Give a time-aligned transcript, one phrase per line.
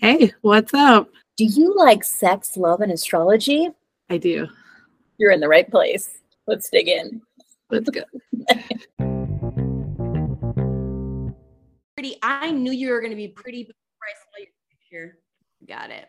[0.00, 1.10] Hey, what's up?
[1.36, 3.68] Do you like sex, love, and astrology?
[4.08, 4.48] I do.
[5.18, 6.08] You're in the right place.
[6.46, 7.20] Let's dig in.
[7.68, 8.00] Let's go.
[11.94, 12.16] pretty.
[12.22, 13.74] I knew you were going to be pretty before
[14.08, 15.18] I saw your picture.
[15.68, 16.08] Got it.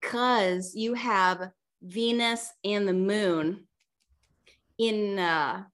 [0.00, 1.50] Because you have
[1.82, 3.64] Venus and the moon
[4.78, 5.64] in uh,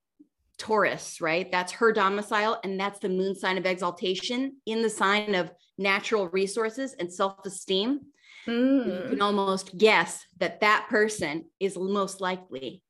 [0.56, 1.52] Taurus, right?
[1.52, 6.28] That's her domicile, and that's the moon sign of exaltation in the sign of natural
[6.28, 8.00] resources and self esteem.
[8.44, 8.52] Hmm.
[8.88, 12.82] You can almost guess that that person is most likely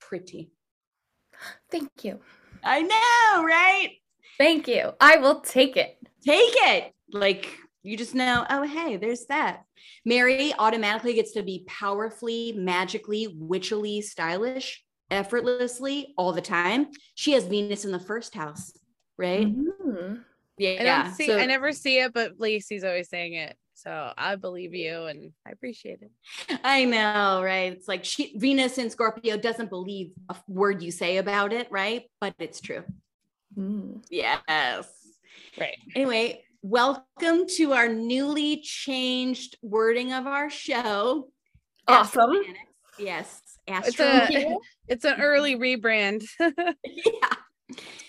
[0.00, 0.50] pretty.
[1.70, 2.18] Thank you.
[2.64, 3.90] I know, right?
[4.38, 4.92] Thank you.
[5.00, 5.96] I will take it.
[6.24, 6.92] take it.
[7.12, 9.64] Like you just know, oh, hey, there's that.
[10.04, 16.88] Mary automatically gets to be powerfully, magically, witchily stylish, effortlessly all the time.
[17.14, 18.72] She has Venus in the first house,
[19.16, 19.46] right?
[19.46, 20.24] Mhm.
[20.60, 21.00] Yeah.
[21.00, 23.56] I don't see so- I never see it, but Lacey's always saying it.
[23.74, 26.60] So I believe you and I appreciate it.
[26.62, 27.72] I know, right?
[27.72, 32.02] It's like she Venus in Scorpio doesn't believe a word you say about it, right?
[32.20, 32.84] But it's true.
[33.56, 34.04] Mm.
[34.10, 34.86] Yes.
[35.58, 35.78] Right.
[35.96, 41.30] Anyway, welcome to our newly changed wording of our show.
[41.88, 42.20] Awesome.
[42.32, 42.54] Astromantics.
[42.98, 43.40] Yes.
[43.66, 44.56] It's a
[44.88, 46.22] it's an early rebrand.
[46.38, 47.32] yeah.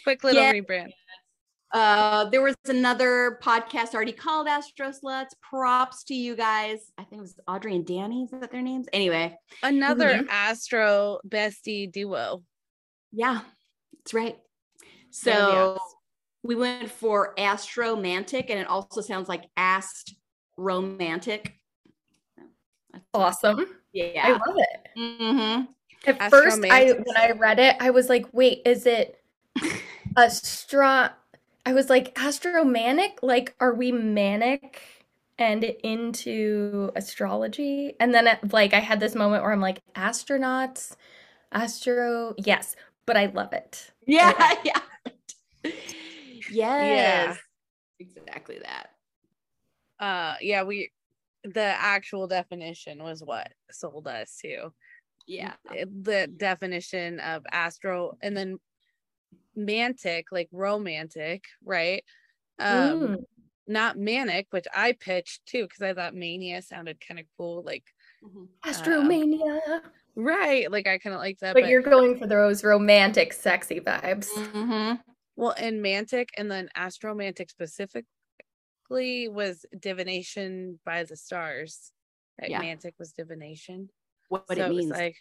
[0.04, 0.52] Quick little Yeah.
[0.54, 0.92] rebrand.
[1.74, 5.30] Uh, there was another podcast already called Astro Sluts.
[5.42, 6.92] Props to you guys.
[6.98, 8.24] I think it was Audrey and Danny.
[8.24, 8.88] Is that their names?
[8.92, 10.28] Anyway, Another Mhm.
[10.30, 12.44] Astro bestie duo.
[13.14, 13.42] yeah,
[13.94, 14.38] that's right.
[14.82, 14.90] There
[15.36, 15.80] they So are.
[16.44, 20.16] we went for astromantic, and it also sounds like ast
[20.58, 21.56] romantic.
[22.92, 23.66] That's Awesome.
[23.94, 24.88] Yeah, I love it.
[24.96, 25.72] hmm
[26.06, 29.18] At first, I when I read it, I was like, "Wait, is it
[30.18, 31.10] astro?"
[31.66, 33.20] I was like, "Astromanic?
[33.22, 35.06] Like, are we manic
[35.38, 40.96] and into astrology?" And then, like, I had this moment where I'm like, "Astronauts,
[41.52, 42.76] astro, yes."
[43.06, 43.92] But I love it.
[44.08, 44.56] Yeah.
[44.64, 44.82] Yeah.
[46.88, 47.38] yes.
[48.00, 48.92] Exactly that.
[50.00, 50.92] Uh yeah, we
[51.44, 54.74] the actual definition was what sold us too.
[55.28, 55.56] Yeah.
[55.70, 58.60] The definition of astro and then
[59.58, 62.04] mantic, like romantic, right?
[62.60, 63.26] Um Mm.
[63.68, 67.64] not manic, which I pitched too because I thought mania sounded kind of cool.
[67.64, 67.86] Like,
[68.24, 68.50] Mhm.
[68.66, 69.82] Astromania.
[70.16, 71.54] right, like I kind of like that.
[71.54, 74.28] But you're going for those romantic, sexy vibes.
[74.36, 75.02] Mhm.
[75.36, 78.08] well, and mantic, and then astromantic specifically
[79.30, 81.92] was divination by the stars.
[82.42, 82.52] Right?
[82.52, 82.62] Yeah.
[82.62, 83.90] Mantic was divination.
[84.30, 84.92] What, what so it was means.
[84.92, 85.16] like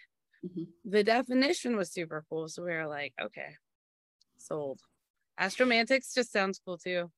[0.45, 0.67] Mhm.
[0.85, 2.49] the definition was super cool.
[2.49, 3.57] So we were like, okay,
[4.51, 4.81] sold.
[5.41, 7.11] Astromantics just sounds cool too.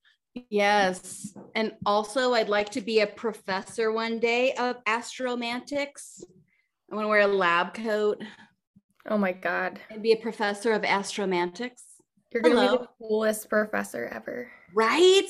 [0.49, 1.33] Yes.
[1.55, 6.23] And also, I'd like to be a professor one day of astromantics.
[6.91, 8.23] I want to wear a lab coat
[9.07, 9.79] Oh my god.
[9.89, 11.81] and be a professor of astromantics.
[12.31, 14.49] You're gonna be the coolest professor ever.
[14.73, 15.29] Right?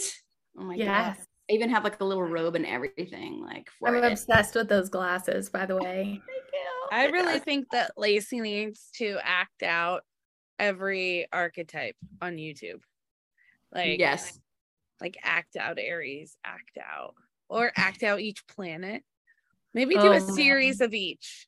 [0.57, 1.17] Oh my Yes.
[1.17, 1.25] god.
[1.49, 3.41] I even have like a little robe and everything.
[3.43, 4.11] Like for I'm it.
[4.11, 6.21] obsessed with those glasses, by the way.
[6.27, 6.69] Thank you.
[6.91, 10.03] I really think that Lacey needs to act out
[10.59, 12.81] every archetype on YouTube.
[13.73, 14.39] Like yes.
[15.01, 17.15] like act out Aries, act out,
[17.49, 19.03] or act out each planet.
[19.73, 21.47] Maybe do a Oh, series of each.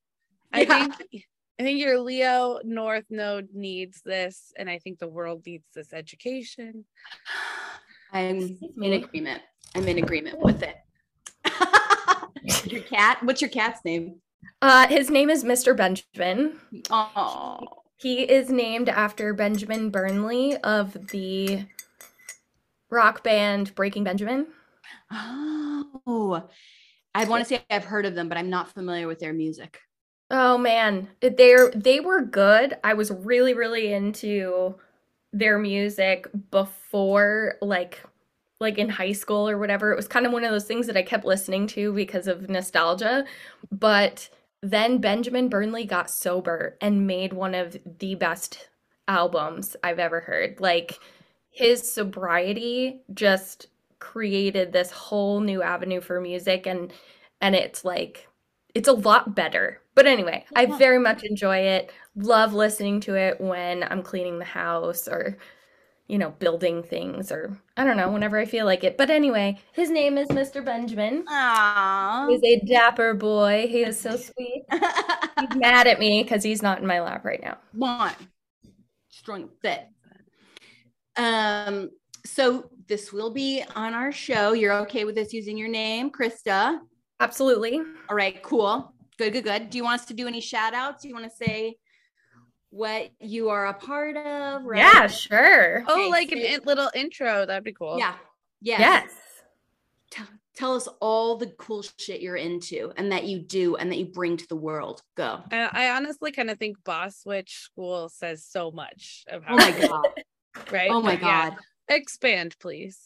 [0.51, 0.87] I Yeah.
[0.87, 1.25] think
[1.57, 5.93] I think your Leo North Node needs this, and I think the world needs this
[5.93, 6.83] education.
[8.11, 9.41] I'm in agreement.
[9.73, 10.75] I'm in agreement with it.
[12.65, 13.19] your cat?
[13.23, 14.21] What's your cat's name?
[14.61, 15.75] Uh, his name is Mr.
[15.75, 16.59] Benjamin.
[16.89, 17.59] Oh,
[17.97, 21.65] He is named after Benjamin Burnley of the
[22.89, 24.47] rock band Breaking Benjamin.
[25.11, 26.49] oh.
[27.13, 29.79] I want to say I've heard of them, but I'm not familiar with their music.
[30.29, 32.77] Oh man, they they were good.
[32.83, 34.75] I was really really into
[35.31, 38.01] their music before like
[38.59, 39.91] like in high school or whatever.
[39.91, 42.49] It was kind of one of those things that I kept listening to because of
[42.49, 43.25] nostalgia.
[43.71, 44.29] But
[44.71, 48.69] then Benjamin Burnley got sober and made one of the best
[49.07, 50.59] albums I've ever heard.
[50.59, 50.99] Like
[51.51, 53.67] his sobriety just
[53.99, 56.91] created this whole new avenue for music and
[57.41, 58.27] and it's like
[58.73, 59.81] it's a lot better.
[59.93, 61.91] But anyway, I very much enjoy it.
[62.15, 65.37] Love listening to it when I'm cleaning the house or
[66.07, 68.97] you know, building things or I don't know, whenever I feel like it.
[68.97, 70.63] But anyway, his name is Mr.
[70.63, 71.25] Benjamin.
[71.25, 72.29] Aww.
[72.29, 73.67] He's a dapper boy.
[73.69, 74.65] He is so sweet.
[74.71, 77.57] He's mad at me because he's not in my lap right now.
[77.73, 78.13] One.
[79.09, 79.87] Strong fit.
[81.17, 81.89] Um,
[82.25, 84.53] so this will be on our show.
[84.53, 86.79] You're okay with us using your name, Krysta?
[87.19, 87.81] Absolutely.
[88.09, 88.93] All right, cool.
[89.17, 89.69] Good, good, good.
[89.69, 91.01] Do you want us to do any shout outs?
[91.01, 91.77] Do you want to say
[92.75, 94.65] what you are a part of?
[94.65, 94.79] Right?
[94.79, 95.83] Yeah, sure.
[95.87, 97.45] Oh, Okay, like an so- in- little intro.
[97.45, 97.97] That'd be cool.
[97.97, 98.15] Yeah.
[98.61, 98.79] Yes.
[98.81, 99.11] Yes.
[100.11, 103.97] Tell, tell us all the cool shit you're into and that you do and that
[103.97, 105.01] you bring to the world.
[105.15, 105.41] Go.
[105.51, 109.67] I, I honestly kind of think Boss Witch School says so much of oh how
[109.67, 110.07] Oh my God.
[110.71, 110.91] right?
[110.91, 111.57] Oh my But yeah, God.
[111.89, 112.99] expand, please.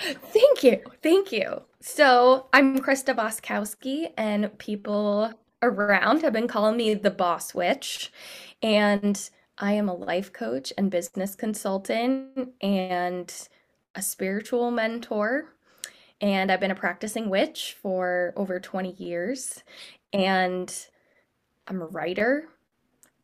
[0.00, 0.80] Thank you.
[1.02, 1.62] Thank you.
[1.80, 5.32] So I'm Krysta Voskowsky, and people
[5.62, 8.10] around have been calling me the Boss Witch.
[8.62, 13.48] And I am a life coach and business consultant and
[13.94, 15.54] a spiritual mentor.
[16.20, 19.62] And I've been a practicing witch for over 20 years.
[20.12, 20.74] And
[21.68, 22.48] I'm a writer.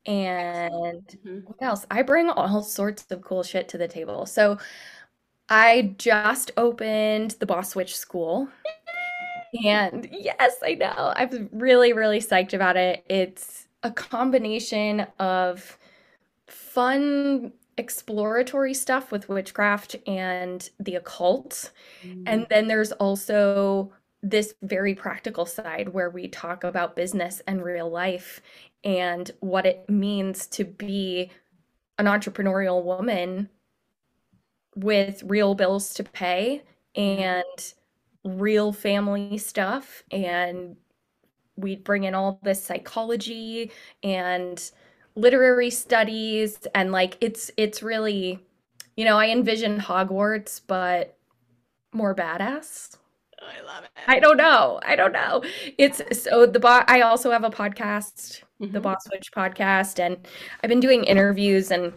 [0.07, 1.45] And Mhm.
[1.47, 1.87] what else?
[1.91, 4.27] I bring all sorts of cool shit to the table.
[4.27, 4.59] So
[5.51, 8.49] I just opened the Boss Witch School.
[9.65, 11.13] And yes, I know.
[11.17, 13.05] I'm really, really psyched about it.
[13.09, 15.79] It's a combination of
[16.47, 21.71] fun exploratory stuff with witchcraft and the occult.
[22.05, 22.25] Mm.
[22.27, 23.93] And then there's also
[24.23, 28.43] this very practical side where we talk about business and real life
[28.83, 31.31] and what it means to be
[31.99, 33.49] an entrepreneurial woman
[34.75, 36.63] with real bills to pay
[36.97, 37.21] mm.
[37.21, 37.75] and
[38.25, 40.03] real family stuff.
[40.11, 40.77] And
[41.59, 43.71] we bring in all this psychology
[44.03, 44.71] and
[45.17, 48.39] literary studies and like it's it's really
[48.97, 51.17] you know i envision hogwarts but
[51.93, 52.97] more badass
[53.41, 53.91] I love it.
[54.07, 55.43] i don't know i don't know
[55.79, 58.83] it's so the bo- i also have a podcast the Mhm.
[58.83, 60.27] boss witch podcast and
[60.63, 61.93] i've been doing interviews and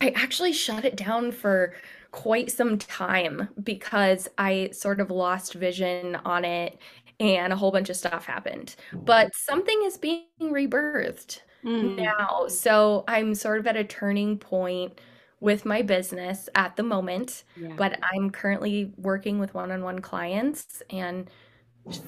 [0.00, 1.74] i actually shut it down for
[2.12, 6.78] quite some time because i sort of lost vision on it
[7.20, 11.96] and a whole bunch of stuff happened but something is being rebirthed Mm.
[11.96, 12.46] now.
[12.48, 15.00] So I'm sort of at a turning point
[15.40, 17.74] with my business at the moment, Yeah.
[17.76, 21.28] but I'm currently working with one on one clients and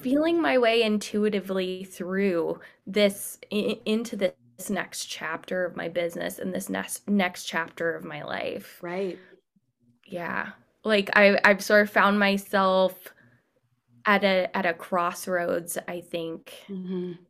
[0.01, 4.33] feeling my way intuitively through this i- into this
[4.69, 8.81] next chapter of my business and this next next chapter of my life.
[8.81, 9.19] Right.
[10.05, 10.51] Yeah.
[10.83, 13.13] Like I I've sort of found myself
[14.09, 16.53] at a at a crossroads, I think.
[16.69, 17.27] Mhm.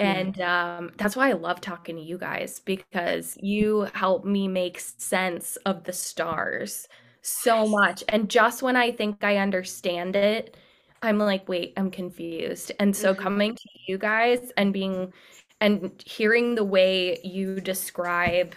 [0.00, 0.32] Yeah.
[0.32, 4.80] And um, that's why I love talking to you guys because you help me make
[4.80, 6.88] sense of the stars
[7.22, 8.02] so much.
[8.08, 10.56] And just when I think I understand it,
[11.02, 12.72] I'm like, wait, I'm confused.
[12.80, 13.14] And so Mhm.
[13.14, 15.12] coming to you guys and being
[15.60, 18.56] and hearing the way you describe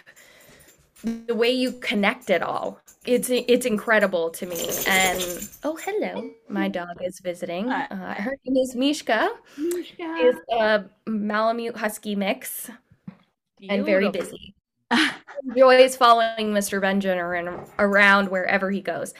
[1.06, 2.80] the way you connect it all.
[3.06, 4.58] It's it's incredible to me.
[4.88, 6.30] And oh hello.
[6.48, 7.68] My dog is visiting.
[7.68, 9.30] Uh, her name is mishka.
[9.56, 12.70] Is a Malamute Husky mix.
[13.68, 14.38] And very Beautiful.
[14.38, 14.54] busy.
[15.48, 16.80] Enjoys following Mr.
[16.80, 19.14] Benjamin around wherever he goes.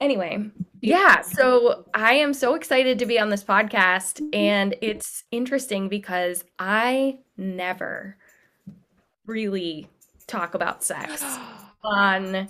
[0.00, 0.50] Anyway,
[0.80, 6.44] yeah, so I am so excited to be on this podcast, and it's interesting because
[6.58, 8.16] I never
[9.26, 9.88] really
[10.28, 11.24] talk about sex
[11.82, 12.48] on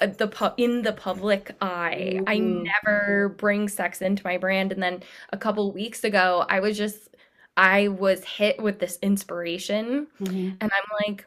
[0.00, 2.20] uh, the pu- in the public eye.
[2.26, 2.64] I Mhm.
[2.84, 7.08] never bring sex into my brand, and then a couple weeks ago, I was just
[7.56, 10.56] I was hit with this inspiration, Mhm.
[10.60, 11.26] and I'm like,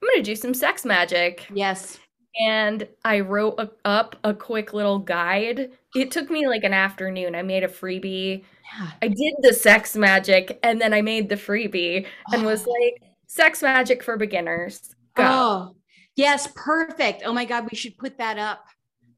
[0.00, 1.46] I'm gonna do some sex magic.
[1.52, 1.98] Yes.
[2.40, 5.70] And I wrote a, up a quick little guide.
[5.94, 7.34] It took me like an afternoon.
[7.34, 8.42] I made a freebie.
[8.78, 8.90] Yeah.
[9.02, 13.62] I did the sex magic and then I made the freebie and was like, sex
[13.62, 14.94] magic for beginners.
[15.14, 15.24] Go.
[15.24, 15.76] Oh,
[16.16, 17.22] yes, perfect.
[17.24, 18.66] Oh my God, we should put that up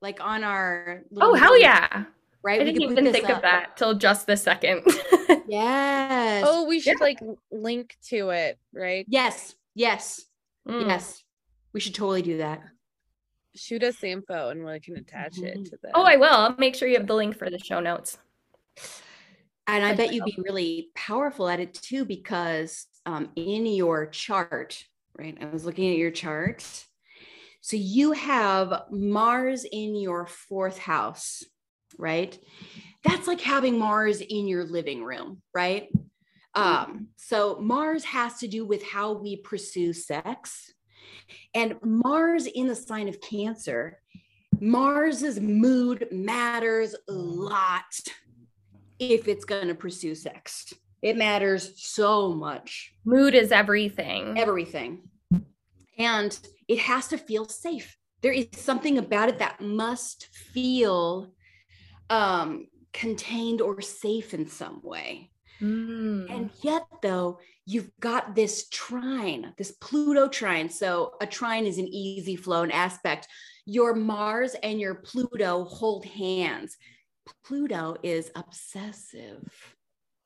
[0.01, 1.03] like on our.
[1.21, 2.05] Oh, hell notes, yeah.
[2.43, 2.61] Right.
[2.61, 4.83] I We didn't even this think of that till just the second.
[5.47, 6.45] Yes.
[6.47, 7.19] Oh, we should like
[7.53, 9.05] link to it, right?
[9.09, 9.55] yes.
[9.75, 10.23] Yes.
[10.67, 10.87] Mm.
[10.89, 11.23] Yes.
[11.75, 12.63] We should totally do that.
[13.55, 15.65] Shoot us the info and we can attach it Mhm.
[15.67, 15.91] to the.
[15.95, 16.33] Oh, I will.
[16.33, 18.17] I'll make sure you have the link for the show notes.
[19.67, 24.83] And I bet you'd be really powerful at it too, because um, in your chart,
[25.19, 25.37] right?
[25.41, 26.65] I was looking at your chart.
[27.61, 31.43] So you have Mars in your fourth house,
[31.99, 32.39] right?
[33.05, 35.89] That's like having Mars in your living room, right?
[36.55, 40.73] Um, so Mars has to do with how we pursue sex.
[41.55, 43.99] And Mars in the sign of Cancer,
[44.61, 47.83] Mars's mood matters a lot
[48.99, 50.73] if it's going to pursue sex.
[51.05, 54.39] It matters so much, Mood is everything.
[54.39, 55.03] everything.
[55.99, 57.97] And it has to feel safe.
[58.23, 60.19] there is something about it that must
[60.53, 61.05] feel
[62.11, 65.31] um contained or safe in some way
[65.63, 66.29] Mm.
[66.35, 71.87] and yet though you've got this trine this pluto trine so a trine is an
[71.87, 73.29] easy flow and aspect
[73.65, 76.77] your mars and your pluto hold hands
[77.47, 79.74] pluto is obsessive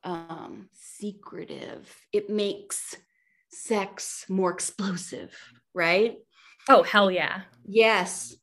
[0.04, 2.96] um secretive it makes
[3.50, 5.34] sex more explosive
[5.74, 6.18] right
[6.68, 8.36] oh hell yeah yes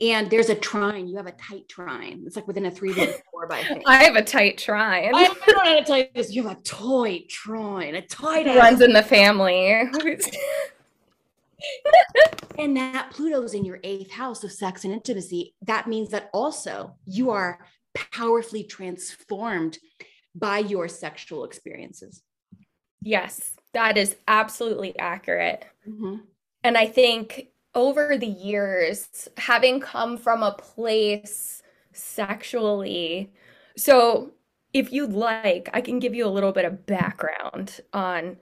[0.00, 3.06] and there's a trine you have a tight trine it's like within a three by
[3.30, 3.82] four by thing.
[3.86, 5.14] I have a tight trine.
[5.14, 6.32] I don't know how to tell you this.
[6.32, 9.68] You have a toy trine, a tight runs in the family.
[12.58, 15.54] and that Pluto's in your eighth house of sex and intimacy.
[15.62, 19.78] That means that also you are powerfully transformed
[20.38, 22.22] by your sexual experiences.
[23.02, 25.64] yes, that is absolutely accurate.
[25.88, 26.22] Mhm.
[26.64, 31.62] And I think over the years, having come from a place
[31.92, 33.32] sexually,
[33.76, 34.32] so
[34.72, 38.38] if you'd like, I can give you a little bit of background on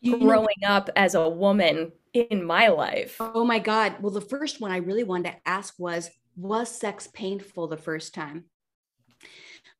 [0.00, 3.16] You know- growing up as a woman in my life.
[3.20, 4.02] oh my God.
[4.02, 8.12] Well, the first one I really wanted to ask was Was sex painful the first
[8.12, 8.50] time?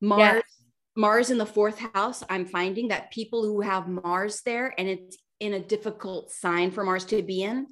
[0.01, 0.21] Mars.
[0.47, 0.54] Yes.
[0.97, 5.17] Mars in the fourth house, I'm finding that people who have Mars there and it's
[5.41, 7.67] in a difficult sign for Mars to be in,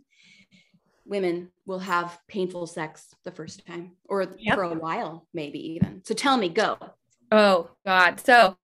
[1.04, 4.54] women will have painful sex the first time or Yep.
[4.54, 6.02] for a while, maybe even.
[6.04, 6.78] So tell me, go.
[7.30, 8.20] Oh God.
[8.20, 8.56] So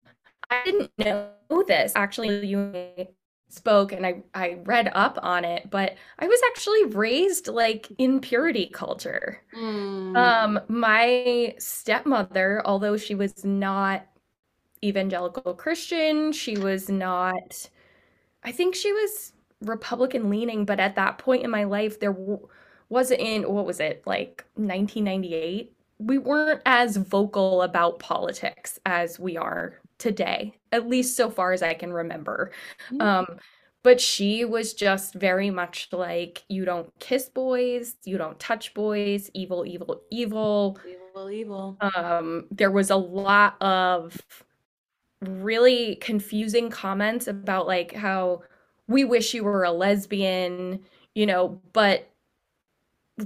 [0.51, 1.31] I didn't know
[1.67, 1.93] this.
[1.95, 3.07] Actually, you
[3.49, 8.21] spoke and I, I read up on it, but I was actually raised like in
[8.21, 9.43] purity culture.
[9.57, 10.17] Mm.
[10.17, 14.07] Um, my stepmother, although she was not
[14.87, 17.69] evangelical Christian, she was not,
[18.43, 22.49] I think she was Republican leaning, but at that point in my life, there w-
[22.89, 25.73] wasn't in, what was it, like 1998?
[25.99, 31.63] We weren't as vocal about politics as we are today, at least so far as
[31.63, 32.53] I can remember.
[32.93, 33.03] Mm.
[33.03, 33.27] Um,
[33.83, 39.31] but she was just very much like, you don't kiss boys, you don't touch boys,
[39.33, 40.79] evil, evil, evil.
[40.87, 41.79] evil, evil.
[41.95, 44.21] Um, there was a lot of
[45.23, 48.43] really confusing comments about like how
[48.89, 50.81] we wish you were a lesbian,
[51.15, 52.09] you know, but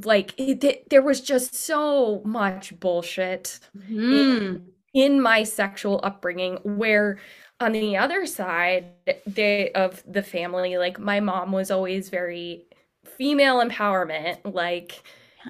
[0.04, 4.64] like it, th- there was just so much bullshit Mm.
[4.94, 7.18] in my sexual upbringing where
[7.60, 8.86] on the other side
[9.26, 12.64] they of the family like my mom was always very
[13.04, 15.02] female empowerment like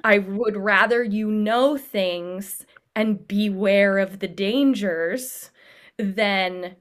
[0.05, 2.67] i would rather you know things
[2.97, 5.50] and beware of the dangers
[6.03, 6.77] than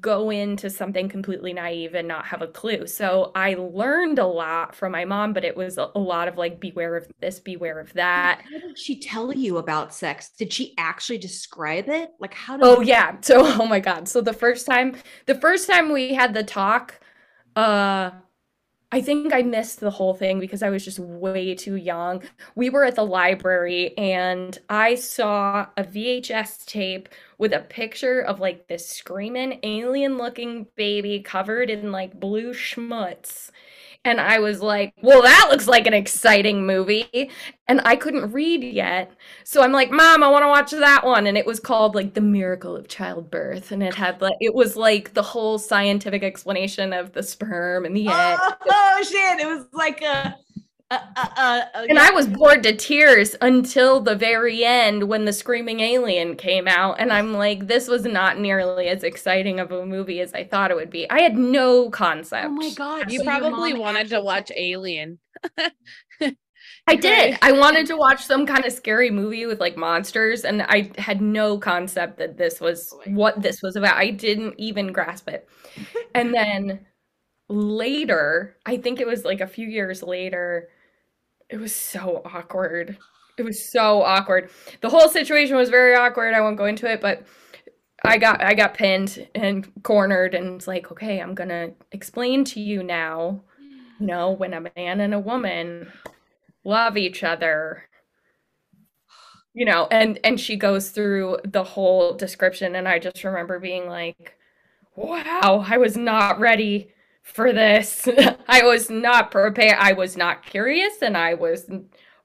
[0.00, 2.86] go into something completely naive and not have a clue.
[2.86, 6.60] So I learned a lot from my mom, but it was a lot of like,
[6.60, 8.42] beware of this, beware of that.
[8.44, 10.30] How did she tell you about sex?
[10.38, 12.10] Did she actually describe it?
[12.20, 13.16] Like how did Oh yeah.
[13.22, 14.08] So oh my god.
[14.08, 14.94] So the first time
[15.26, 17.00] the first time we had the talk,
[17.56, 18.12] uh
[18.94, 22.22] I think I missed the whole thing because I was just way too young.
[22.54, 27.08] We were at the library and I saw a VHS tape
[27.38, 33.50] with a picture of like this screaming alien looking baby covered in like blue schmutz.
[34.04, 37.30] And I was like, well, that looks like an exciting movie.
[37.68, 39.12] And I couldn't read yet.
[39.44, 41.28] So I'm like, Mom, I want to watch that one.
[41.28, 43.70] And it was called like The Miracle of Childbirth.
[43.70, 47.96] And it had like, it was like the whole scientific explanation of the sperm and
[47.96, 48.38] the egg.
[48.40, 49.38] Oh, shit.
[49.38, 50.36] It was like a,
[50.92, 55.24] a, a, a, a- And I was bored to tears until the very end when
[55.24, 56.96] the screaming alien came out.
[56.98, 60.70] And I'm like, this was not nearly as exciting of a movie as I thought
[60.70, 61.08] it would be.
[61.10, 62.46] I had no concept.
[62.46, 63.10] Oh my god.
[63.10, 65.18] You so probably wanted to watch Alien.
[66.86, 67.38] I did.
[67.42, 71.20] I wanted to watch some kind of scary movie with like monsters, and I had
[71.20, 73.96] no concept that this was Oh what this was about.
[73.96, 75.48] I didn't even grasp it.
[76.14, 76.86] and then
[77.48, 80.68] later, I think it was like a few years later,
[81.52, 82.96] it was so awkward.
[83.38, 84.50] It was so awkward.
[84.80, 86.34] The whole situation was very awkward.
[86.34, 87.24] I won't go into it, but
[88.04, 92.60] I got I got pinned and cornered and it's like, okay, I'm gonna explain to
[92.60, 93.42] you now,
[94.00, 95.92] you know, when a man and a woman
[96.64, 97.84] love each other
[99.54, 103.88] you know and and she goes through the whole description and i just remember being
[103.88, 104.36] like
[104.96, 106.88] wow i was not ready
[107.22, 108.08] for this
[108.48, 111.70] i was not prepared i was not curious and i was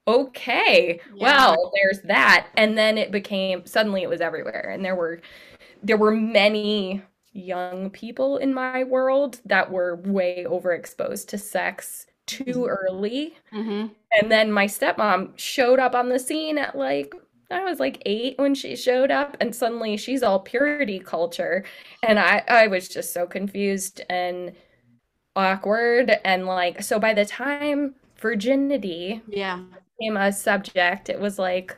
[0.06, 1.22] okay Yeah.
[1.24, 5.20] well there's that and then it became suddenly it was everywhere and there were
[5.82, 7.02] there were many
[7.32, 13.36] young people in my world that were way overexposed to sex too early.
[13.54, 13.92] Mhm.
[14.20, 17.14] And then my stepmom showed up on the scene at like,
[17.50, 21.64] I was like eight when she showed up, and suddenly she's all purity culture.
[22.02, 24.52] And I, I was just so confused and
[25.38, 26.12] awkward.
[26.24, 29.62] And like, so by the time virginity Yeah.
[29.98, 31.76] became a subject, it was like,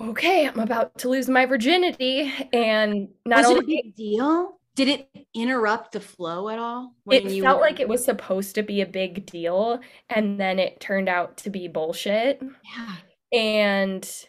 [0.00, 2.32] okay, I'm about to lose my virginity.
[2.52, 4.58] And not was it a big deal?
[4.74, 6.94] Did it interrupt the flow at all?
[7.10, 10.58] it you felt were- like it was supposed to be a big deal, and then
[10.58, 12.42] it turned out to be bullshit.
[12.74, 12.96] Yeah.
[13.38, 14.26] and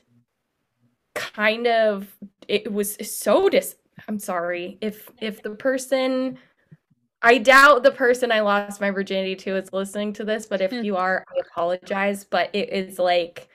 [1.16, 2.08] kind of
[2.48, 3.76] it was so dis
[4.08, 6.38] I'm sorry if if the person
[7.24, 10.72] I doubt the person I lost my virginity to is listening to this, but if
[10.72, 10.84] hmm.
[10.84, 13.48] you are, I apologize, but it is like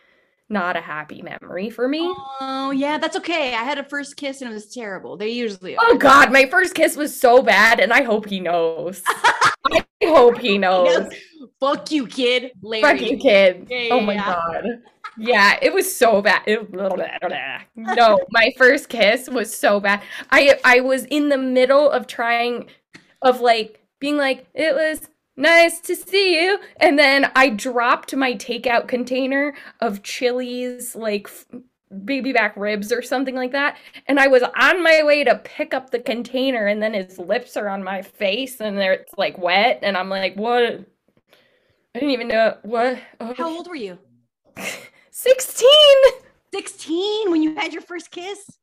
[0.49, 2.13] not a happy memory for me.
[2.41, 3.55] Oh yeah, that's okay.
[3.55, 5.19] I had a first kiss and it was terrible.
[5.19, 5.91] They usually oh, are.
[5.91, 9.03] Oh god, my first kiss was so bad and I hope he knows.
[9.07, 11.13] I hope he knows.
[11.61, 12.53] Fuck you, kid.
[12.63, 12.83] Larry.
[12.83, 13.67] Fuck you, kid.
[13.69, 14.25] Yeah, oh my yeah.
[14.25, 14.65] god.
[15.19, 16.43] Yeah, it was so bad.
[16.47, 20.03] It- no, my first kiss was so bad.
[20.31, 22.69] I I was in the middle of trying
[23.23, 28.35] of like being like it was nice to see you and then I dropped my
[28.35, 31.29] takeout container of Chili's like
[32.05, 35.73] baby back ribs or something like that and I was on my way to pick
[35.73, 39.39] up the container and then his lips are on my face and they're it's like
[39.39, 43.99] wet and I'm like what I didn't even know what oh, How old were you?
[45.11, 45.69] 16
[46.53, 48.59] 16 when you had your first kiss?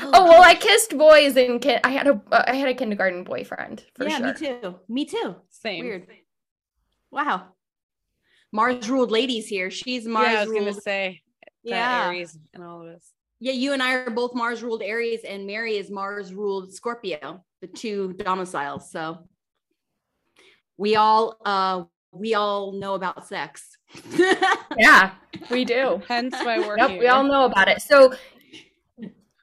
[0.00, 3.22] Oh well i kissed boys in kin- i had a uh, i had a kindergarten
[3.24, 4.74] boyfriend for yeah, sure me too.
[4.88, 5.36] Me too.
[5.50, 5.84] Same.
[5.84, 6.06] Weird.
[7.10, 7.48] Wow.
[8.50, 9.70] Mars ruled ladies here.
[9.70, 10.64] She's Mars yeah, I was ruled.
[10.68, 11.22] gonna say
[11.64, 12.06] that yeah.
[12.06, 13.12] Aries and all of us.
[13.40, 17.44] Yeah, you and I are both Mars ruled Aries, and Mary is Mars ruled Scorpio,
[17.60, 18.90] the two domiciles.
[18.90, 19.18] So
[20.76, 23.76] we all uh we all know about sex.
[24.78, 25.12] yeah
[25.50, 26.98] we do Hence why we're yep here.
[27.00, 28.12] we all know about it so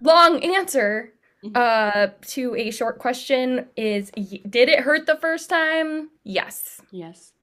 [0.01, 1.55] long answer Mhm.
[1.55, 7.33] uh to a short question is did it hurt the first time yes yes.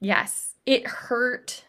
[0.00, 1.64] Yes, it hurt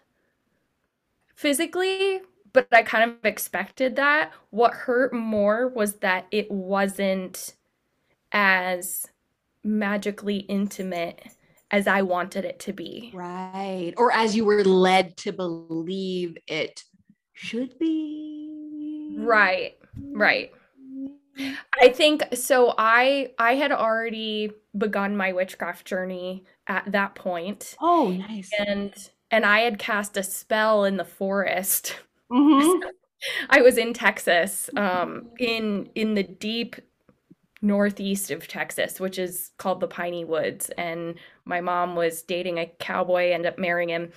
[1.35, 2.21] physically,
[2.53, 4.31] but I kind of expected that.
[4.49, 7.55] What hurt more was that it wasn't
[8.31, 9.07] as
[9.63, 11.23] magically intimate
[11.71, 13.11] as I wanted it to be.
[13.13, 13.93] Right.
[13.97, 16.83] Or as you were led to believe it
[17.33, 19.15] should be.
[19.17, 20.51] Right, right.
[21.81, 28.11] I think so I I had already begun my witchcraft journey at that point Oh,
[28.11, 28.49] nice.
[28.59, 28.93] and
[29.31, 31.95] and I had cast a spell in the forest.
[32.31, 32.81] Mhm.
[33.49, 36.75] I was in Texas, um, in in the deep
[37.61, 42.65] northeast of Texas, which is called the Piney Woods, and my mom was dating a
[42.79, 44.11] cowboy, ended up marrying him.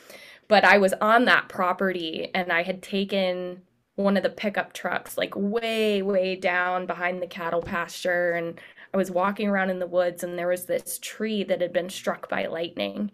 [0.49, 3.63] But I was on that property, and I had taken
[3.97, 8.61] one of the pickup trucks, like way, way down behind the cattle pasture, and
[8.93, 11.91] I was walking around in the woods, and there was this tree that had been
[11.91, 13.11] struck by lightning,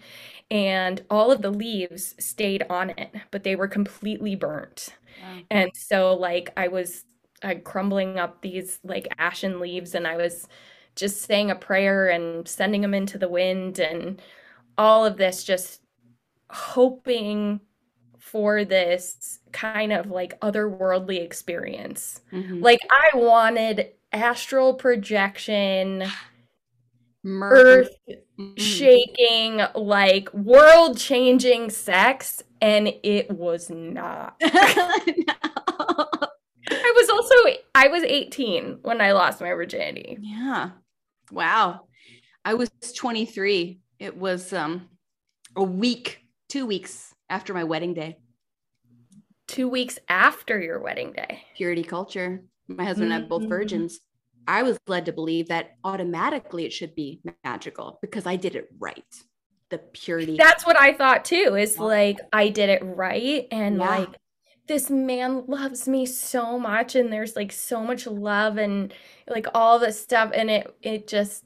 [0.51, 4.95] and all of the leaves stayed on it, but they were completely burnt.
[5.23, 5.39] Wow.
[5.51, 7.05] And so like I was
[7.43, 10.47] uh, crumbling up these like ashen leaves and I was
[10.97, 14.21] just saying a prayer and sending them into the wind and
[14.77, 15.81] all of this just
[16.51, 17.61] hoping
[18.31, 22.21] for this kind of like otherworldly experience.
[22.33, 22.63] Mhm.
[22.63, 26.05] Like I wanted astral projection,
[27.25, 27.91] earth
[28.57, 34.37] shaking, like world changing sex and it was not.
[34.43, 36.29] I
[36.97, 37.35] was also
[37.75, 40.19] I was 18 when I lost my virginity.
[40.21, 40.71] yeah.
[41.33, 41.87] Wow.
[42.45, 43.81] I was 23.
[43.99, 44.89] It was um
[45.57, 48.19] a week, two weeks after my wedding day.
[49.49, 51.43] 2 weeks after your wedding day.
[51.57, 52.45] Purity culture.
[52.69, 53.49] My husband and I both Mhm.
[53.49, 54.01] virgins.
[54.47, 58.69] I was led to believe that automatically it should be magical because I did it
[58.79, 59.05] right.
[59.71, 60.37] The purity.
[60.37, 61.57] That's what I thought too.
[61.57, 61.83] Is Yeah.
[61.85, 63.89] like I did it right and Yeah.
[63.89, 64.09] like
[64.67, 68.93] this man loves me so much and there's like so much love and
[69.29, 71.45] like all this stuff and it it just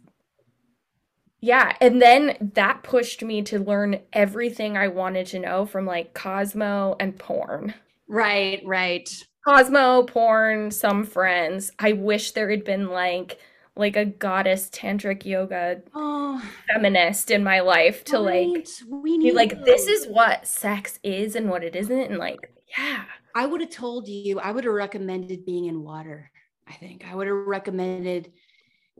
[1.44, 6.14] yeah, and then that pushed me to learn everything I wanted to know from like
[6.14, 7.74] Cosmo and porn.
[8.08, 9.08] right, right.
[9.46, 11.70] Cosmo, porn, some friends.
[11.78, 13.38] I wish there had been like
[13.76, 16.40] like a goddess tantric yoga Oh,
[16.72, 18.68] feminist in my life to like right.
[18.88, 22.50] we be need like this is what sex is and what it isn't and like
[22.78, 23.04] yeah.
[23.34, 26.30] I would have told you, I would have recommended being in water.
[26.68, 28.32] I think I would have recommended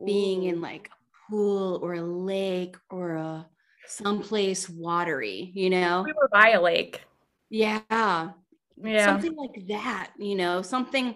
[0.05, 0.89] being in like
[1.29, 3.47] pool or a lake or a
[3.87, 6.03] someplace watery, you know?
[6.05, 7.01] We were by a lake.
[7.49, 7.81] Yeah.
[7.89, 9.05] Yeah.
[9.05, 11.15] Something like that, you know, something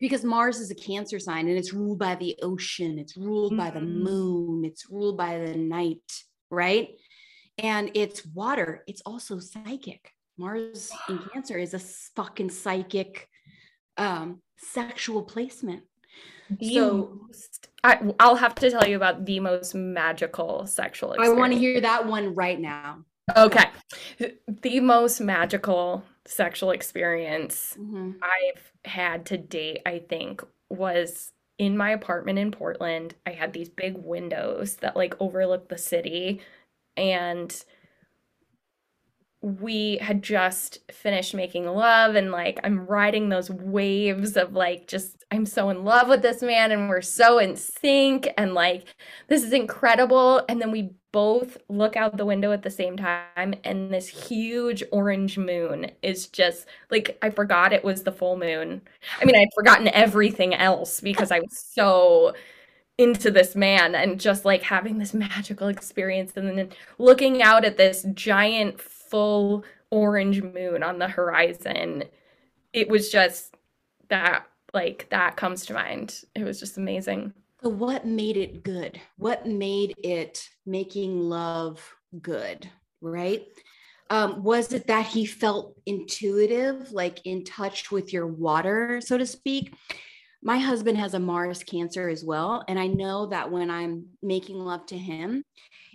[0.00, 3.70] because Mars is a cancer sign and it's ruled by the ocean, it's ruled by
[3.70, 4.02] the Mhm.
[4.02, 6.96] moon, it's ruled by the night, right?
[7.58, 10.10] And it's water, it's also psychic.
[10.38, 13.28] Mars in Cancer is a fucking psychic
[13.98, 15.82] um sexual placement.
[16.48, 21.36] The So- most, I, I'll have to tell you about the most magical sexual experience.
[21.36, 23.04] I want to hear that one right now.
[23.36, 23.64] Okay.
[24.48, 28.16] The most magical sexual experience Mhm.
[28.22, 33.14] I've had to date, I think, was in my apartment in Portland.
[33.26, 36.40] I had these big windows that like overlook the city,
[36.96, 37.64] and
[39.42, 45.24] we had just finished making love, and like I'm riding those waves of like just
[45.30, 48.84] I'm so in love with this man, and we're so in sync, and like
[49.28, 50.42] this is incredible.
[50.48, 54.84] And then we both look out the window at the same time, and this huge
[54.92, 58.82] orange moon is just like I forgot it was the full moon.
[59.20, 62.34] I mean, I'd forgotten everything else because I was so
[62.98, 67.78] into this man and just like having this magical experience and then looking out at
[67.78, 68.78] this giant
[69.10, 72.04] full orange moon on the horizon.
[72.72, 73.56] It was just
[74.08, 76.22] that like that comes to mind.
[76.34, 77.32] It was just amazing.
[77.62, 79.00] So what made it good?
[79.18, 82.68] What made it making love good,
[83.00, 83.46] right?
[84.08, 89.26] Um, was it that he felt intuitive, like in touch with your water, so to
[89.26, 89.74] speak?
[90.42, 92.64] My husband has a Mars Cancer as well.
[92.66, 95.44] And I know that when I'm making love to him,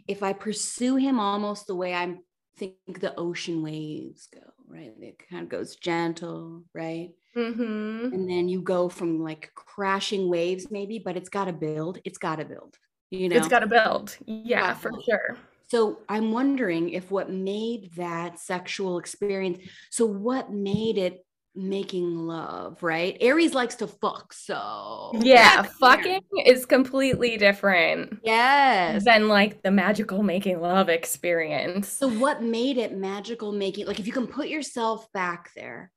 [0.07, 2.15] if I pursue him almost the way I
[2.57, 4.93] think the ocean waves go, right?
[4.99, 7.11] It kind of goes gentle, right?
[7.35, 8.13] Mm-hmm.
[8.13, 12.17] and then you go from like crashing waves maybe but it's got to build it's
[12.17, 12.77] got to build
[13.09, 14.15] you know It's got to build.
[14.25, 15.37] Yeah, Gotta for sure.
[15.67, 19.57] so i'm wondering if what made that sexual experience
[19.89, 21.24] so what made it
[21.55, 23.17] making love right?
[23.21, 29.05] Aries likes to fuck so Yeah, fucking is completely different yes.
[29.05, 31.87] than like the magical making love experience.
[31.89, 35.91] so what made it magical making like if you can put yourself back there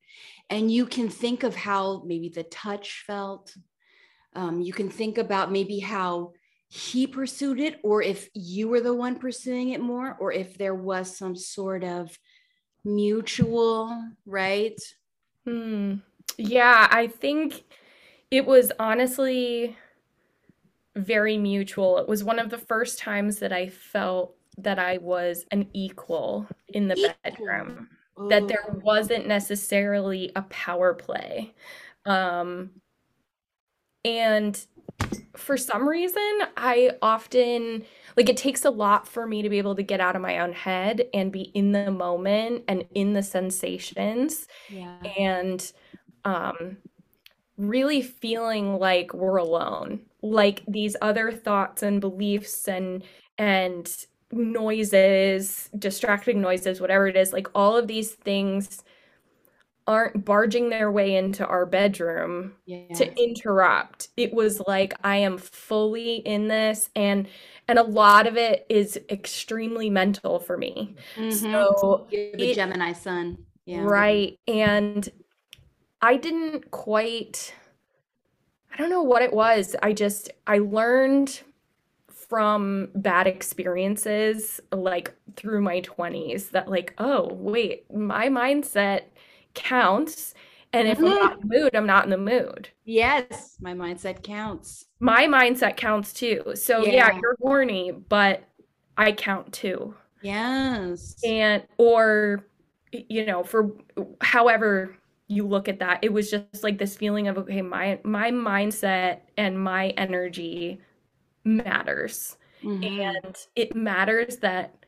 [0.50, 3.54] and you can think of how maybe the touch felt
[4.34, 6.32] um, you can think about maybe how
[6.68, 10.74] he pursued it or if you were the one pursuing it more or if there
[10.74, 12.16] was some sort of
[12.84, 14.78] mutual right
[15.48, 15.94] Hmm.
[16.36, 17.64] Yeah, I think
[18.30, 19.76] it was honestly
[20.96, 21.98] very mutual.
[21.98, 26.48] It was one of the first times that I felt that I was an equal
[26.72, 27.88] in the bedroom,
[28.28, 31.54] that there Oh, wasn't necessarily a power play.
[32.04, 32.70] Um,
[34.04, 34.66] and
[35.38, 37.84] for some reason, I often
[38.16, 40.40] like it takes a lot for me to be able to get out of my
[40.40, 44.98] own head and be in the moment and in the sensations yeah.
[45.16, 45.72] and
[46.24, 46.76] um
[47.56, 50.00] really feeling like we're alone.
[50.22, 53.02] Like these other thoughts and beliefs and
[53.36, 58.82] and noises distracting noises whatever it is like all of these things
[59.88, 65.38] aren't barging their way into our bedroom yeah to interrupt it was like i am
[65.38, 67.28] fully in this and
[67.68, 71.52] and a lot of it is extremely mental for me Mhm.
[71.52, 74.38] so You're the it- gemini sun yeah Right.
[74.48, 75.08] And
[76.02, 77.54] I didn't quite,
[78.72, 79.74] I don't know what it was.
[79.82, 81.40] I just, I learned
[82.10, 89.02] from bad experiences like through my 20s that, like, oh, wait, my mindset
[89.54, 90.34] counts.
[90.72, 92.70] And if I'm not in the mood, I'm not in the mood.
[92.84, 96.52] yes my mindset counts My mindset counts too.
[96.54, 97.18] So, yeah, Yeah.
[97.20, 98.44] you're horny, but
[98.96, 99.94] I count too.
[100.20, 102.46] yes and or
[102.92, 103.70] you know for
[104.22, 108.30] however you look at that it was just like this feeling of okay my my
[108.30, 110.80] mindset and my energy
[111.44, 113.08] matters Mhm.
[113.24, 114.86] and it matters that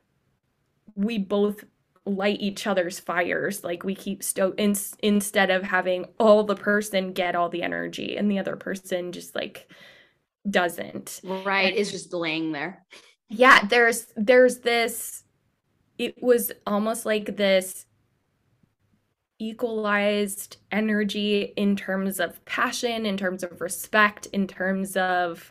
[0.94, 1.64] we both
[2.06, 7.12] light each other's fires like we keep sto in, instead of having all the person
[7.12, 9.70] get all the energy and the other person just like
[10.48, 11.20] doesn't.
[11.22, 12.84] Right is just laying there.
[13.28, 15.24] Yeah there's there's this
[15.98, 17.84] it was almost like this
[19.38, 25.50] equalized energy in terms of passion in terms of respect in terms of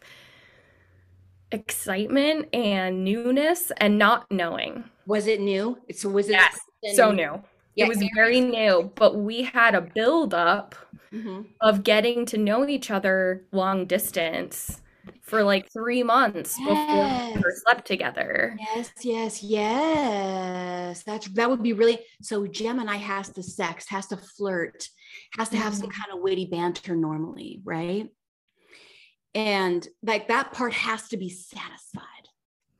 [1.51, 5.77] excitement and newness and not knowing Was it new?
[5.93, 7.41] So was it Yes, so new
[7.75, 10.75] Yeah, it was very new but we had a build up
[11.11, 11.49] Mhm.
[11.61, 14.81] of getting to know each other long distance
[15.21, 18.57] for like three months before we slept together.
[18.57, 21.03] Yes, yes, yes.
[21.03, 24.87] That's that would be really so Gemini has to sex, has to flirt,
[25.37, 28.09] has to have some kind of witty banter normally, right?
[29.35, 32.03] And like that part has to be satisfied,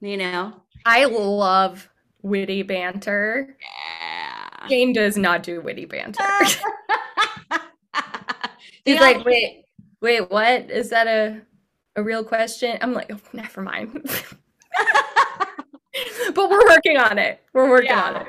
[0.01, 0.61] you know?
[0.85, 1.89] I love
[2.21, 3.55] witty banter.
[3.59, 4.67] Yeah.
[4.67, 6.23] Jane does not do witty banter.
[8.85, 9.65] She's know, like, wait,
[10.01, 10.71] wait, what?
[10.71, 11.41] Is that a
[11.95, 12.77] a real question?
[12.81, 13.91] I'm like, oh, never mind.
[16.33, 17.41] but we're working on it.
[17.53, 18.27] We're working on it.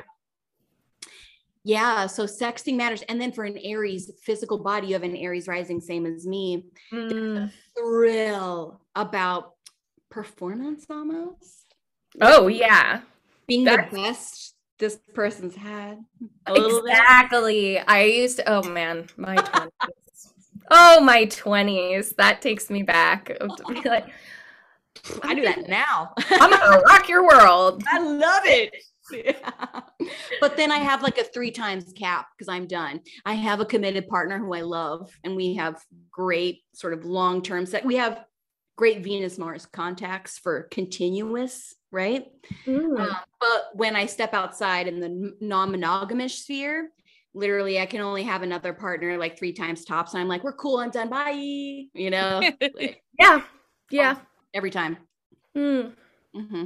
[1.63, 3.01] yeah, so sexting matters.
[3.03, 6.65] And then for an Aries physical body, you have an Aries rising, same as me.
[6.91, 7.51] Mm.
[7.77, 9.53] Thrill about
[10.09, 11.65] performance almost.
[12.19, 13.01] Oh yeah.
[13.47, 16.03] being That's- the best this person's had.
[16.47, 16.89] A little bit.
[16.91, 17.79] Exactly.
[17.79, 19.69] I used to, oh man, my 20s.
[20.71, 22.15] oh, my 20s.
[22.15, 23.31] That takes me back.
[23.85, 24.07] Like,
[25.23, 26.13] I do that now.
[26.31, 27.83] I'm gonna rock your world.
[27.91, 28.73] I love it.
[30.39, 33.01] But then I have like a three times cap because I'm done.
[33.25, 37.43] I have a committed partner who I love, and we have great sort of long
[37.43, 37.85] term set.
[37.85, 38.25] We have
[38.75, 42.25] great Venus Mars contacts for continuous, right?
[42.65, 42.99] Mm.
[42.99, 46.89] Uh, but when I step outside in the non monogamish sphere,
[47.33, 50.13] literally I can only have another partner like three times tops.
[50.13, 51.09] And I'm like, we're cool, I'm done.
[51.09, 51.33] Bye.
[51.93, 53.43] You know, like, Yeah.
[53.91, 54.17] Yeah.
[54.53, 54.97] every time.
[55.55, 55.93] Mm.
[56.33, 56.65] hmm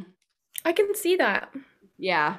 [0.63, 1.51] I can see that.
[1.97, 2.37] Yeah.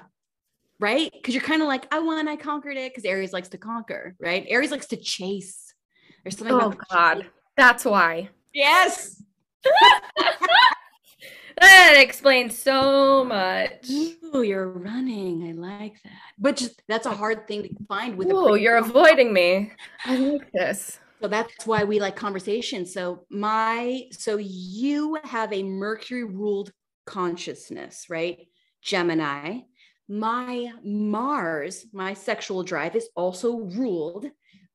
[0.79, 1.11] Right?
[1.13, 2.93] Because you're kind of like, I won, I conquered it.
[2.93, 4.45] Because Aries likes to conquer, right?
[4.49, 5.73] Aries likes to chase.
[6.23, 7.21] There's something Oh God.
[7.21, 7.31] chase.
[7.57, 8.29] That's why.
[8.53, 9.23] Yes.
[11.59, 13.89] That explains so much.
[13.91, 15.49] Ooh, you're running.
[15.49, 16.13] I like that.
[16.39, 19.73] But just that's a hard thing to find with a Oh, you're avoiding me.
[20.05, 21.01] I like this.
[21.23, 22.85] So that's why we like conversation.
[22.85, 26.73] So my so you have a Mercury ruled
[27.07, 28.49] consciousness, right?
[28.87, 29.59] Gemini.
[30.09, 34.27] My Mars, my sexual drive is also ruled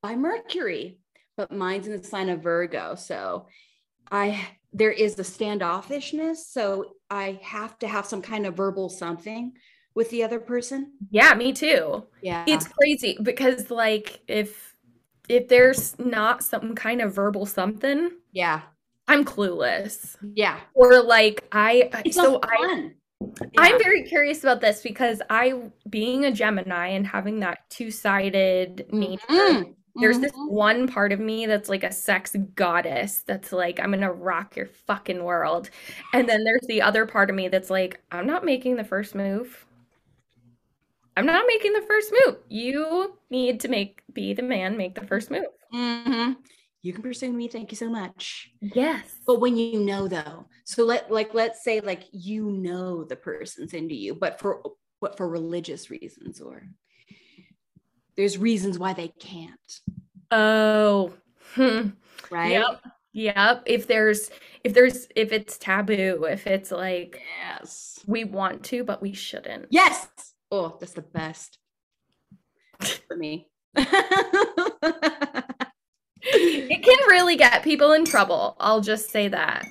[0.02, 1.00] by Mercury,
[1.38, 2.96] but mine's in the sign of Virgo.
[2.96, 3.48] So
[4.12, 6.38] I there is a standoffishness.
[6.38, 9.54] So I have to have some kind of verbal something
[9.96, 10.94] with the other person.
[11.10, 12.06] Yeah, me too.
[12.22, 12.46] Yeah.
[12.48, 14.76] It's crazy because like if
[15.30, 18.62] if there's not some kind of verbal something, yeah.
[19.08, 20.16] I'm clueless.
[20.36, 20.60] Yeah.
[20.74, 22.92] Or like I It's so so I
[23.38, 23.52] fun.
[23.58, 29.22] I'm very curious about this because I being a Gemini and having that two-sided nature
[29.30, 30.50] Mm, There's this mhm.
[30.50, 34.68] one part of me that's like a sex goddess that's like, I'm gonna rock your
[34.68, 35.70] fucking world.
[36.14, 39.16] And then there's the other part of me that's like, I'm not making the first
[39.16, 39.66] move.
[41.18, 42.38] I'm not making the first move.
[42.50, 45.46] You need to make be the man, make the first move.
[45.74, 46.38] Mhm.
[46.82, 47.48] You can pursue me.
[47.48, 48.50] Thank you so much.
[48.60, 49.04] Yes.
[49.28, 53.74] But when you know though, so let like let's say like you know the person's
[53.74, 54.64] into you, but for
[55.00, 56.64] what for religious reasons or
[58.18, 59.80] there's reasons why they can't,
[60.32, 61.14] Oh.
[61.54, 61.90] Hmm.
[62.32, 62.52] right?
[62.52, 62.82] Yep.
[63.14, 63.64] Yep.
[63.66, 64.30] If there's
[64.64, 68.00] if there's if it's taboo, if it's like Yes.
[68.08, 69.68] we want to, but we shouldn't.
[69.70, 70.08] Yes.
[70.50, 71.60] Oh, that's the best
[73.08, 73.48] for me.
[76.34, 78.56] It can really get people in trouble.
[78.60, 79.66] I'll just say that.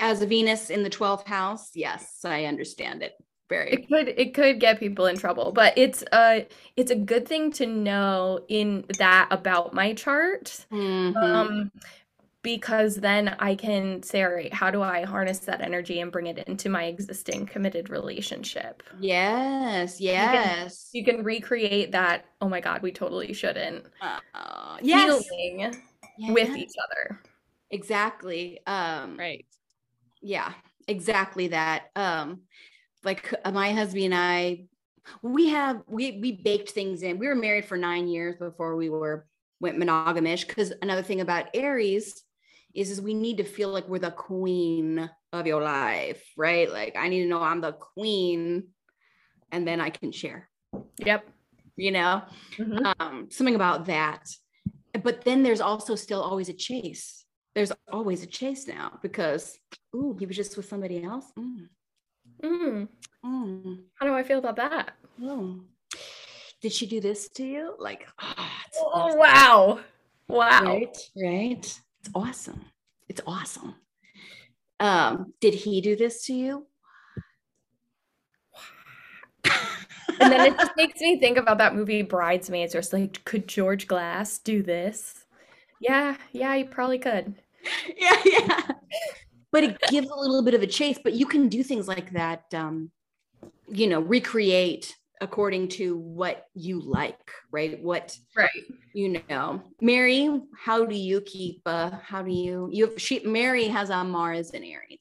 [0.00, 3.12] As a Venus in the 12th house, yes, I understand it.
[3.48, 3.72] Very.
[3.72, 7.52] It could it could get people in trouble, but it's a it's a good thing
[7.52, 10.66] to know in that about my chart.
[10.72, 11.16] Mhm.
[11.16, 11.70] Um
[12.46, 16.28] because then I can say, all right, how do I harness that energy and bring
[16.28, 18.84] it into my existing committed relationship?
[19.00, 20.88] yes, yes.
[20.92, 23.86] You can recreate that, oh my God, we totally shouldn't.
[24.00, 25.26] Uh, yes.
[25.28, 25.74] Feeling
[26.28, 27.20] with each other.
[27.70, 29.44] exactly um Right.
[30.22, 30.52] yeah
[30.86, 32.42] exactly that um
[33.02, 34.64] like uh, my husband and i
[35.20, 38.88] we have we we baked things in we were married for nine years before we
[38.88, 39.26] were
[39.58, 42.22] went monogamish because another thing about aries
[42.76, 46.94] is is we need to feel like we're the queen of your life right like
[46.96, 48.68] i need to know i'm the queen
[49.52, 50.48] and then i can share
[51.04, 51.26] Yep.
[51.76, 52.22] you know
[52.58, 52.94] Mhm.
[53.00, 54.24] um, something about that.
[55.06, 57.24] But then there's also still always a chase.
[57.54, 59.58] There's always a chase now because,
[59.94, 61.26] ooh, he was just with somebody else.
[61.38, 61.68] Mm,
[62.42, 62.88] Mm.
[63.24, 64.94] mm, How do I feel about that?
[65.22, 65.60] oh.
[66.62, 67.74] Did she do this to you?
[67.78, 68.08] Like,
[68.66, 69.80] it's Oh, wow.
[70.28, 70.64] Wow.
[70.64, 71.80] right, right.
[72.06, 72.64] It's awesome.
[73.08, 73.74] It's awesome.
[74.78, 76.66] Um, did he do this to you?
[80.18, 83.46] And then it just makes me think about that movie Bridesmaids, where it's like, could
[83.46, 85.26] George Glass do this?
[85.78, 87.34] Yeah, yeah, he probably could.
[87.98, 88.62] yeah, yeah.
[89.52, 90.98] but it gives a little bit of a chase.
[91.02, 92.90] But you can do things like that, um,
[93.68, 97.82] you know, recreate according to what you like, right?
[97.82, 98.50] What Right.
[98.92, 99.62] you know.
[99.80, 101.62] Mary, how do you keep?
[101.66, 102.68] Uh, how do you?
[102.72, 105.00] You have, she Mary has on Mars and Aries.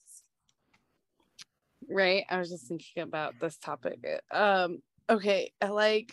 [1.87, 3.99] right i was just thinking about this topic
[4.31, 6.11] um okay i like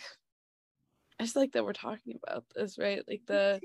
[1.18, 3.58] i just like that we're talking about this right like the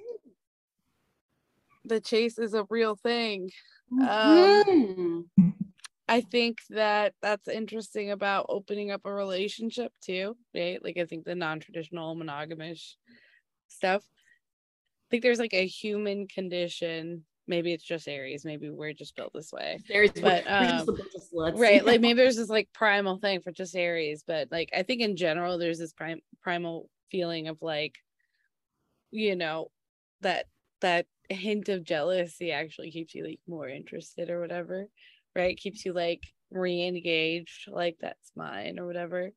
[1.84, 3.50] the chase is a real thing
[3.92, 5.54] Um, Mhm.
[6.08, 10.84] I think that that's interesting about opening up a relationship too right?
[10.84, 12.96] Like i think the non-traditional monogamish
[13.68, 17.26] stuff i think there's like a human condition.
[17.50, 18.44] Maybe it's just aries.
[18.44, 19.80] Maybe we're just built this way.
[19.88, 21.58] There's But, um, a bunch of sluts.
[21.58, 25.02] right like maybe there's this like primal thing for just aries but like i think
[25.02, 27.96] in general there's this prim- primal feeling of like
[29.12, 29.72] you know
[30.22, 30.46] that
[30.82, 34.88] that hint of jealousy actually keeps you like more interested or whatever
[35.38, 39.30] right keeps you like re-engaged like that's mine or whatever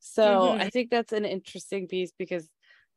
[0.00, 0.60] so Mhm.
[0.62, 2.48] i think that's an interesting piece because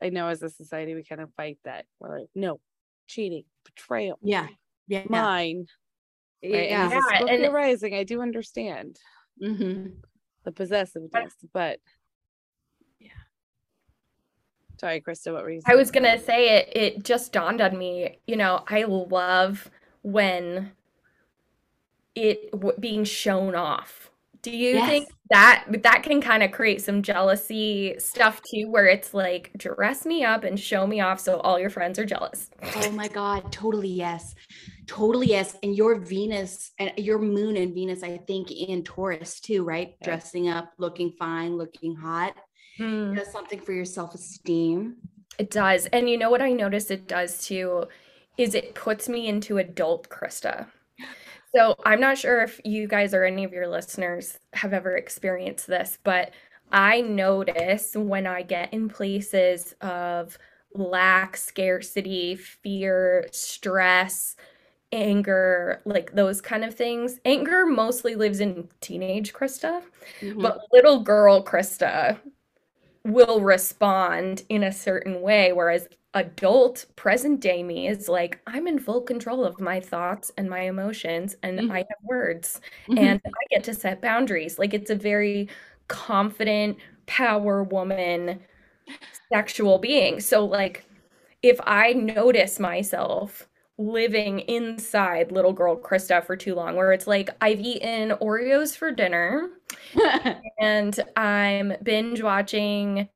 [0.02, 2.60] i know as a society we kind of fight that we're like no
[3.08, 4.48] cheating betrayal yeah,
[4.88, 5.66] yeah, mine
[6.44, 6.70] right?
[6.70, 6.86] yeah.
[6.86, 8.98] and as Yeah, and- rising i do understand
[9.42, 9.98] Mhm.
[10.44, 11.80] the possessiveness, but
[13.00, 13.10] yeah.
[14.80, 16.70] Sorry, Krysta, what were you I was gonna say it.
[16.76, 18.20] It just dawned on me.
[18.28, 19.72] You know, I love
[20.04, 20.72] when
[22.16, 24.10] it w- being shown off.
[24.42, 29.12] Do you think that that can kind of create some jealousy stuff too, where it's
[29.12, 32.52] like dress me up and show me off so all your friends are jealous?
[32.76, 34.36] Oh my God, totally yes.
[34.86, 35.58] Totally yes.
[35.64, 39.96] And your Venus and your moon and Venus, I think, in Taurus too, right?
[40.02, 40.06] Yeah.
[40.06, 42.36] Dressing up, looking fine, looking hot.
[42.80, 43.16] Mm.
[43.16, 44.98] Does something for your self-esteem.
[45.40, 45.88] It does.
[45.88, 47.86] And you know what I notice it does too
[48.38, 50.68] is it puts me into adult Krysta.
[51.56, 55.68] So I'm not sure if you guys or any of your listeners have ever experienced
[55.68, 56.32] this, but
[56.72, 60.38] I notice when I get in places of
[60.74, 64.36] lack, scarcity, fear, stress,
[64.92, 67.20] anger, like those kind of things.
[67.24, 69.82] Anger mostly lives in teenage Krysta,
[70.22, 70.42] Mhm.
[70.42, 72.20] but little girl Krysta
[73.06, 78.80] will respond in a certain way, whereas adult present day me is like, I'm in
[78.80, 81.70] full control of my thoughts and my emotions, and Mhm.
[81.70, 83.20] I have words, Mhm.
[83.20, 84.60] and I get to set boundaries.
[84.60, 85.50] Like, it's a very
[85.90, 88.42] confident power woman
[89.34, 90.20] sexual being.
[90.20, 90.86] So, like,
[91.44, 93.48] if I notice myself
[93.78, 98.92] living inside little girl Krysta for too long, where it's like, I've eaten Oreos for
[98.92, 99.50] dinner
[100.60, 103.10] and I'm binge watching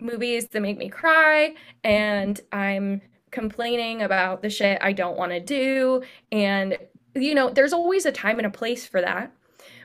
[0.00, 5.40] movies that make me cry and I'm complaining about the shit I don't want to
[5.40, 6.02] do
[6.32, 6.76] and
[7.14, 9.32] you know there's always a time and a place for that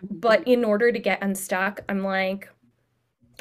[0.10, 2.50] but in order to get unstuck I'm like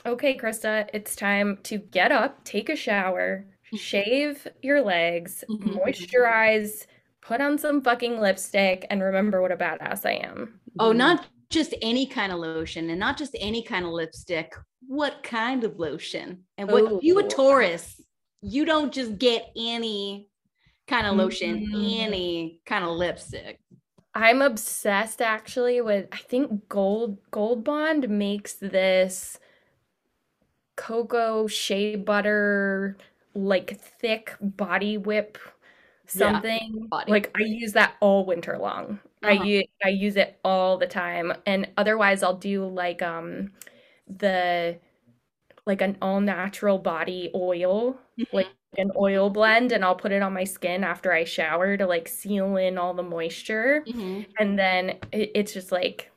[0.07, 5.79] okay Krysta it's time to get up take a shower shave your legs Mhm.
[5.85, 6.87] moisturize
[7.21, 11.75] put on some fucking lipstick and remember what a badass I am oh, not just
[11.83, 14.55] any kind of lotion and not just any kind of lipstick.
[14.87, 16.45] What kind of lotion?
[16.59, 18.01] And what you a Taurus,
[18.43, 20.29] you don't just get any
[20.87, 22.01] kind of lotion, Mhm.
[22.01, 23.61] any kind of lipstick.
[24.15, 29.39] I'm obsessed actually with I think Gold Gold Bond makes this
[30.77, 32.97] cocoa shea butter
[33.35, 35.39] like thick body whip
[36.15, 36.87] Yeah, something.
[36.89, 39.01] body Like I use that all winter long.
[39.23, 39.45] I Uh-huh.
[39.45, 43.53] use I use it all the time and otherwise I'll do like um
[44.07, 44.79] the
[45.67, 47.99] like an all natural body oil
[48.33, 51.87] like an oil blend and I'll put it on my skin after I shower to
[51.87, 54.27] like seal in all the moisture Mhm.
[54.39, 56.11] and then it, it's just like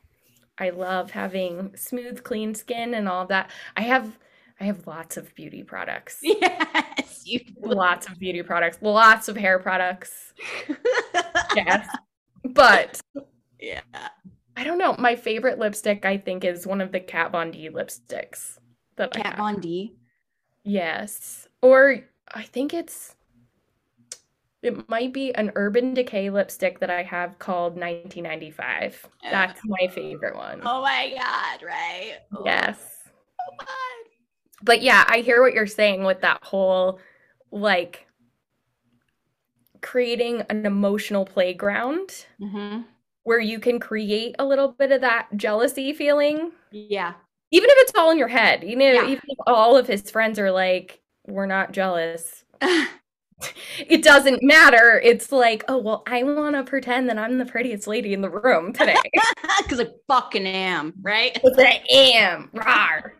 [0.58, 3.50] I love having smooth clean skin and all that.
[3.76, 4.18] I have
[4.60, 6.20] I have lots of beauty products.
[6.98, 10.34] Yes, you Lots of beauty products, lots of hair products.
[11.54, 11.98] Yes.
[12.44, 13.00] But
[13.60, 13.80] yeah.
[14.56, 14.94] I don't know.
[14.98, 18.58] My favorite lipstick I think is one of the Kat Von D lipsticks
[18.96, 19.36] that I Kat.
[19.36, 19.96] Von D.
[20.64, 21.48] Yes.
[21.62, 22.00] Or
[22.32, 23.16] I think it's
[24.62, 29.08] it might be an Urban Decay lipstick that I have called 1995.
[29.28, 30.60] That's my favorite one.
[30.64, 32.18] Oh my god, right?
[32.32, 32.78] Oh, Yes.
[33.58, 33.66] fun.
[34.62, 37.00] But yeah, I hear what you're saying with that whole
[37.50, 38.06] like
[39.82, 42.84] creating an emotional playground Mhm.
[43.24, 47.14] where you can create a little bit of that jealousy feeling Yeah.
[47.50, 49.02] even if it's all in your head you know Yeah.
[49.06, 52.44] even if all of his friends are like we're not jealous
[53.88, 55.00] it doesn't matter.
[55.02, 58.30] It's like, oh well, I want to pretend that I'm the prettiest lady in the
[58.30, 58.94] room today.
[59.62, 61.34] Because I fucking am, right?
[61.34, 62.50] Because I am.
[62.54, 63.12] Rawr.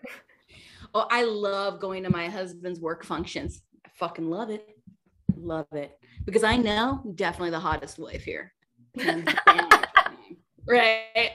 [0.94, 3.62] Oh, I love going to my husband's work functions.
[3.84, 4.68] I fucking love it.
[5.36, 5.98] Love it.
[6.24, 8.52] Because I know I'm definitely the hottest wife here.
[10.64, 11.32] Right?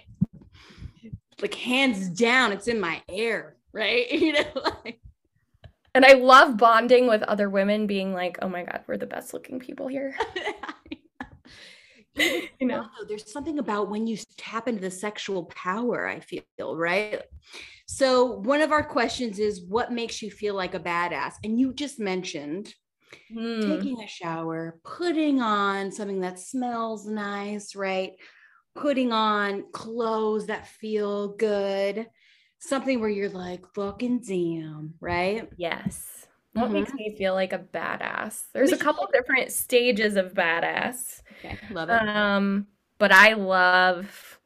[1.41, 4.09] Like hands down, it's in my air, right?
[4.11, 4.45] You know,
[4.85, 5.01] like
[5.93, 9.33] And I love bonding with other women, being like, oh my God, we're the best
[9.33, 10.15] looking people here.
[12.15, 17.21] you know, there's something about when you tap into the sexual power, I feel, right?
[17.87, 21.33] So, one of our questions is what makes you feel like a badass?
[21.43, 22.73] And you just mentioned
[23.33, 23.61] Hmm.
[23.61, 28.13] taking a shower, putting on something that smells nice, right?
[28.75, 32.07] Putting on clothes that feel good,
[32.59, 35.49] something where you're like, fucking damn, right?
[35.57, 36.27] Yes.
[36.53, 36.73] What Mhm.
[36.73, 38.45] makes me feel like a badass?
[38.53, 41.21] There's a couple different stages of badass.
[41.37, 42.01] Okay, love it.
[42.15, 44.39] Um, but I love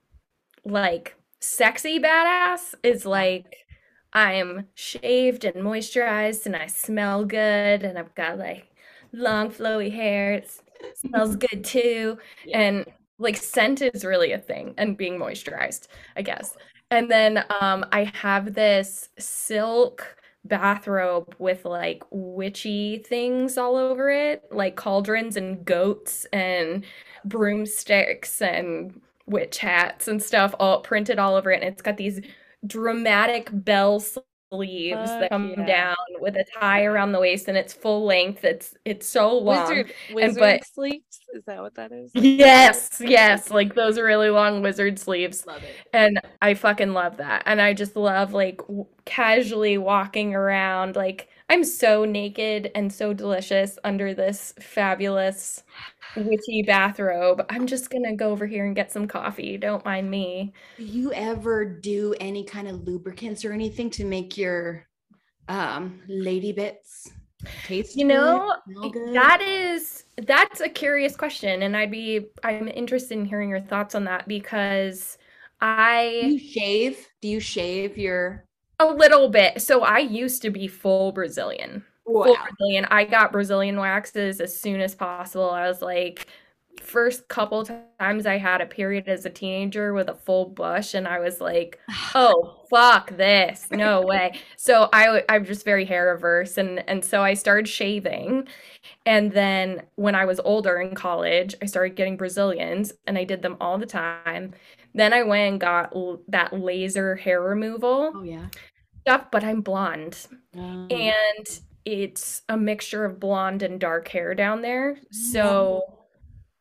[0.65, 3.60] like sexy badass is like
[4.13, 8.67] I'm shaved and moisturized and I smell good and I've got like
[9.13, 10.33] long flowy hair.
[10.33, 10.51] It
[10.95, 12.17] smells good too.
[12.45, 12.59] Yeah.
[12.59, 12.85] And
[13.19, 16.55] like scent is really a thing and being moisturized, I guess.
[16.89, 24.43] And then um I have this silk bathrobe with like witchy things all over it,
[24.51, 26.83] like cauldrons and goats and
[27.25, 31.61] broomsticks and witch hats and stuff all printed all over it.
[31.63, 32.19] And it's got these
[32.65, 35.65] dramatic bell sleeves Fuck that come yeah.
[35.65, 38.43] down with a tie around the waist and it's full length.
[38.43, 39.69] It's it's so long.
[39.69, 41.19] Wizard, wizard but- sleeps.
[41.33, 42.11] Is that what that is?
[42.13, 45.45] Yes, yes, like those are really long wizard sleeves.
[45.47, 45.75] love it.
[45.93, 47.43] And I fucking love that.
[47.45, 50.97] And I just love like w- casually walking around.
[50.97, 55.63] Like I'm so naked and so delicious under this fabulous
[56.15, 57.45] witchy bathrobe.
[57.49, 59.57] I'm just gonna go over here and get some coffee.
[59.57, 60.53] Don't mind me.
[60.77, 64.87] Do you ever do any kind of lubricants or anything to make your
[65.47, 67.11] um lady bits
[67.63, 68.55] taste You know,
[68.93, 69.13] good?
[69.13, 73.95] that is that's a curious question, and I'd be I'm interested in hearing your thoughts
[73.95, 75.17] on that because
[76.19, 77.07] do I you shave?
[77.21, 78.47] Do you shave your
[78.81, 79.61] a little bit.
[79.61, 81.83] So I used to be full Brazilian.
[82.23, 82.85] full Brazilian.
[82.91, 85.49] I got Brazilian waxes as soon as possible.
[85.49, 86.27] I was like,
[86.81, 87.63] first couple
[87.99, 91.39] times I had a period as a teenager with a full bush, and I was
[91.39, 91.79] like,
[92.15, 94.39] oh fuck this, no way.
[94.57, 98.47] So I I'm just very hair averse, and and so I started shaving,
[99.05, 103.41] and then when I was older in college, I started getting Brazilians, and I did
[103.41, 104.53] them all the time.
[104.93, 108.47] Then I went and got l- that laser hair removal Oh yeah.
[109.05, 114.61] Stuff, but I'm blonde Um, and it's a mixture of blonde and dark hair down
[114.61, 114.97] there.
[115.11, 115.81] So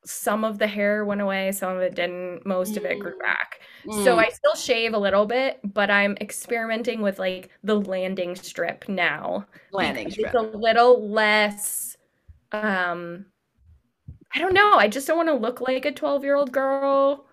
[0.04, 3.20] some of the hair went away, some of it didn't, most of it grew Mm.
[3.22, 3.60] back.
[3.90, 8.36] So mm, I still shave a little bit, but I'm experimenting with like the landing
[8.36, 9.46] strip now.
[9.70, 10.20] landing strip.
[10.22, 11.96] It's a little less
[12.52, 13.26] um
[14.34, 14.74] I don't know.
[14.74, 17.26] I just don't want to look like a 12-year-old girl,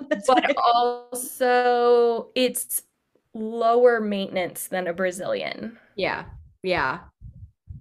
[0.10, 0.56] That's but right.
[0.56, 2.82] also it's
[3.34, 5.78] lower maintenance than a Brazilian.
[5.96, 6.24] yeah,
[6.62, 7.00] yeah,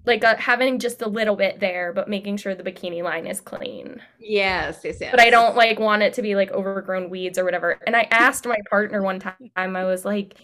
[0.06, 3.39] like uh, having just a little bit there, but making sure the bikini line is
[3.39, 4.02] clean.
[4.20, 5.12] yes, yes, yes.
[5.12, 7.80] But I don't like want it to be like overgrown weeds or whatever.
[7.86, 10.36] And I asked my partner one time, I was like,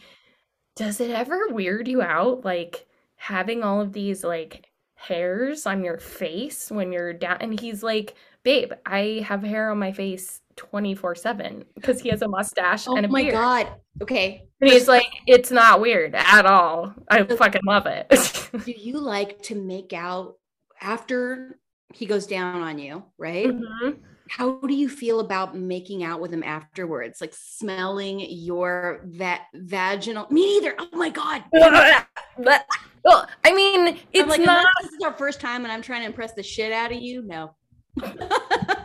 [0.76, 2.86] does it ever weird you out like
[3.16, 7.38] having all of these like hairs on your face when you're down?
[7.42, 12.22] And he's like, babe, I have hair on my face 24 7 because he has
[12.22, 13.34] a mustache Oh and a beard.
[13.34, 13.74] Oh my god.
[14.02, 14.44] Okay.
[14.60, 16.94] And he's like, it's not weird at all.
[17.10, 18.10] I fucking love it.
[18.66, 20.36] Do you like to make out
[20.82, 21.60] after
[21.94, 23.48] he goes down on you, right?
[23.48, 23.98] Mhm.
[24.30, 27.22] How do you feel about making out with him afterwards?
[27.22, 30.28] Like smelling your va- vaginal.
[30.30, 30.76] Me neither.
[30.80, 31.44] Oh my god.
[31.54, 32.66] but
[33.06, 36.08] well, I mean, it's like, not this is our first time and I'm trying to
[36.08, 37.22] impress the shit out of you.
[37.24, 37.56] No.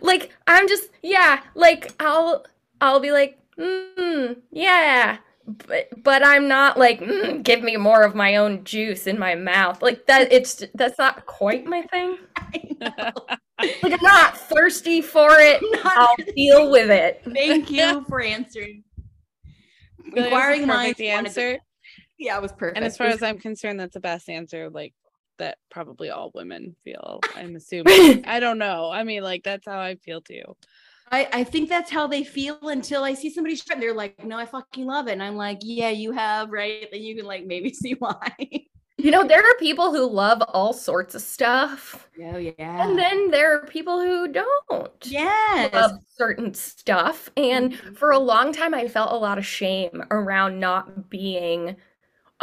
[0.00, 2.44] like I'm just yeah, like I'll
[2.80, 8.14] I'll be like, mm, yeah, but but I'm not like mm, give me more of
[8.14, 9.82] my own juice in my mouth.
[9.82, 12.18] Like that, it's that's not quite my thing.
[13.60, 15.62] Like I'm not thirsty for it.
[15.84, 17.22] Not I'll deal with it.
[17.32, 18.82] Thank you for answering.
[20.12, 21.58] The Inquiring minds perfect wanted to- answer.
[22.18, 22.76] Yeah, it was perfect.
[22.78, 24.70] And as far as I'm concerned, that's the best answer.
[24.70, 24.92] Like
[25.38, 27.26] that, probably all women feel.
[27.34, 28.20] I'm assuming.
[28.24, 28.90] I don't know.
[28.90, 30.56] I mean, like that's how I feel too.
[31.10, 33.78] I, I think that's how they feel until I see somebody strut.
[33.78, 35.12] They're like, no, I fucking love it.
[35.12, 36.88] And I'm like, yeah, you have, right?
[36.90, 38.34] Then you can like maybe see why.
[38.96, 42.54] You know, there are people who love all sorts of stuff, Oh yeah.
[42.78, 45.70] and then there are people who don't yes.
[45.72, 47.30] love certain stuff.
[47.36, 47.96] And Mhm.
[47.96, 51.76] for a long time, I felt a lot of shame around not being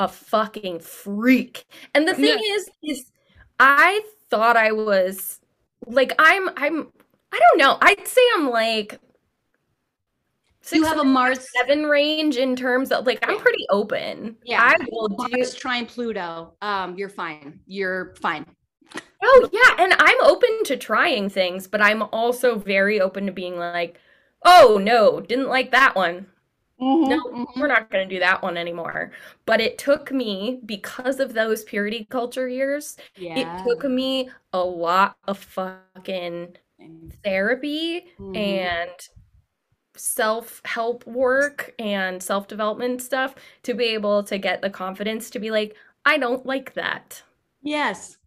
[0.01, 1.65] a fucking freak.
[1.93, 3.11] And the thing is, is
[3.59, 5.39] I thought I was
[5.85, 6.87] like I'm I'm
[7.31, 7.77] I don't know.
[7.81, 8.99] I'd say I'm like
[10.71, 11.47] you have a Mars.
[11.55, 14.37] seven range in terms of like I'm pretty open.
[14.43, 14.61] Yeah.
[14.61, 16.53] I will do Mars trine Pluto.
[16.61, 17.59] Um, you're fine.
[17.67, 18.45] You're fine.
[19.23, 23.57] Oh yeah, and I'm open to trying things, but I'm also very open to being
[23.57, 23.99] like,
[24.43, 26.25] "Oh no, didn't like that one.
[27.03, 27.45] No, Mhm.
[27.55, 29.11] we're not going to do that one anymore."
[29.45, 33.35] But it took me because of those purity culture years, Yeah.
[33.35, 36.57] it took me a lot of fucking
[37.23, 38.35] therapy Mhm.
[38.35, 38.91] and
[39.95, 45.75] self-help work and self-development stuff to be able to get the confidence to be like,
[46.05, 47.23] "I don't like that."
[47.63, 48.17] Yes.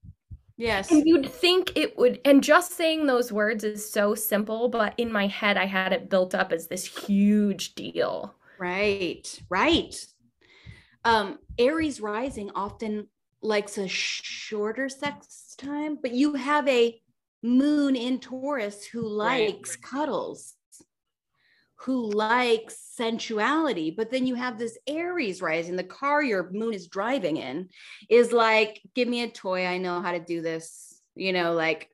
[0.57, 0.91] Yes.
[0.91, 5.11] And you'd think it would, and just saying those words is so simple, but in
[5.13, 8.35] my head, I had it built up as this huge deal.
[8.65, 9.95] Right, right.
[11.05, 13.09] Um, Aries rising often
[13.43, 16.99] likes a shorter sex time, but you have a
[17.43, 19.51] moon in Taurus who Right.
[19.51, 20.55] likes cuddles,
[21.81, 23.91] who likes sensuality.
[23.91, 27.69] But then you have this Aries rising, the car your moon is driving in
[28.09, 29.67] is like, give me a toy.
[29.67, 31.03] I know how to do this.
[31.15, 31.91] You know, like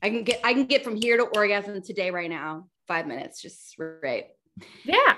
[0.00, 2.68] I can get I can get from here to orgasm today right now.
[2.86, 4.26] Five minutes, just right.
[4.84, 5.16] Yeah.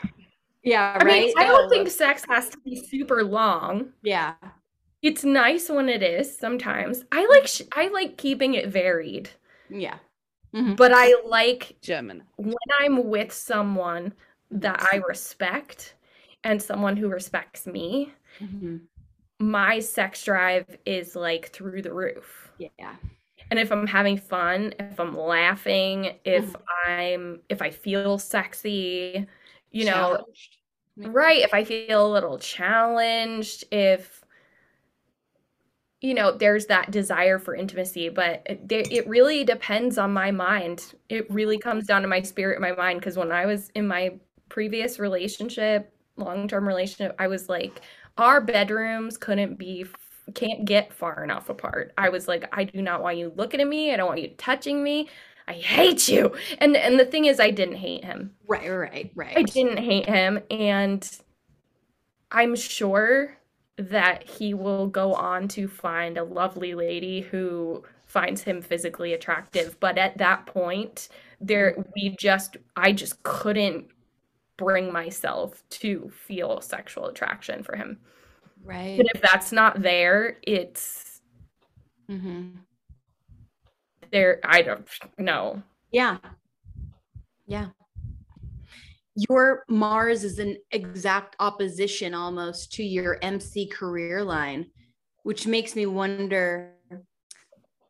[0.65, 1.25] Yeah, I right.
[1.27, 3.93] mean, I don't think sex has to be super long.
[4.03, 4.35] Yeah.
[5.03, 7.05] It's nice when it is sometimes.
[7.13, 9.29] I like sh- I like keeping it varied,
[9.69, 9.99] Yeah.
[10.55, 10.77] Mhm.
[10.77, 12.25] but I like Gemini.
[12.37, 14.15] when I'm with someone
[14.51, 15.95] that I respect
[16.45, 18.81] and someone who respects me, Mhm.
[19.41, 22.51] my sex drive is like through the roof.
[22.59, 22.97] Yeah.
[23.51, 26.57] and if i'm having fun if i'm laughing if
[26.87, 29.27] i'm if i feel sexy
[29.75, 30.25] you know
[30.97, 34.23] right if i feel a little challenged if
[36.01, 40.95] you know there's that desire for intimacy but it, it really depends on my mind.
[41.09, 44.13] It really comes down to my spirit my mind because when i was in my
[44.49, 47.81] previous relationship long-term relationship i was like
[48.19, 49.87] our bedrooms couldn't be
[50.35, 51.93] can't get far enough apart.
[51.99, 53.93] I was like i do not want you looking at me.
[53.93, 55.09] I don't want you touching me
[55.49, 59.37] i hate you and and the thing is i didn't hate him Right, right, right.
[59.37, 61.09] I didn't hate him, and
[62.31, 63.37] I'm sure
[63.77, 69.79] that he will go on to find a lovely lady who finds him physically attractive.
[69.81, 71.09] But at that point,
[71.41, 73.87] there we just I just couldn't
[74.57, 77.99] bring myself to feel sexual attraction for him.
[78.63, 78.99] Right.
[79.01, 81.21] And if that's not there, it's
[82.09, 82.59] Mhm.
[84.15, 84.89] There I don't
[85.19, 85.63] know.
[85.91, 86.19] Yeah.
[87.47, 87.69] Yeah.
[89.17, 94.67] Your Mars is an exact opposition almost to your MC career line,
[95.25, 96.73] which makes me wonder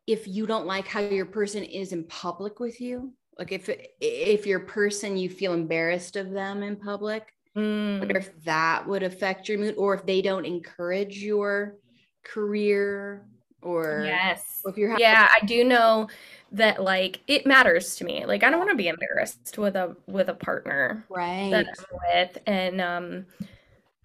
[0.07, 3.13] if you don't like how your person is in public with you.
[3.39, 3.69] Like if
[4.01, 9.01] if your person you feel embarrassed of them in public, Mm, wonder if that would
[9.01, 11.77] affect your mood or if they don't encourage your
[12.23, 13.25] career
[13.65, 14.61] or yes.
[14.63, 16.07] or if you're having yeah i do know
[16.51, 19.95] that like it matters to me like i don't want to be embarrassed with a
[20.07, 23.25] with a partner right that i'm with and um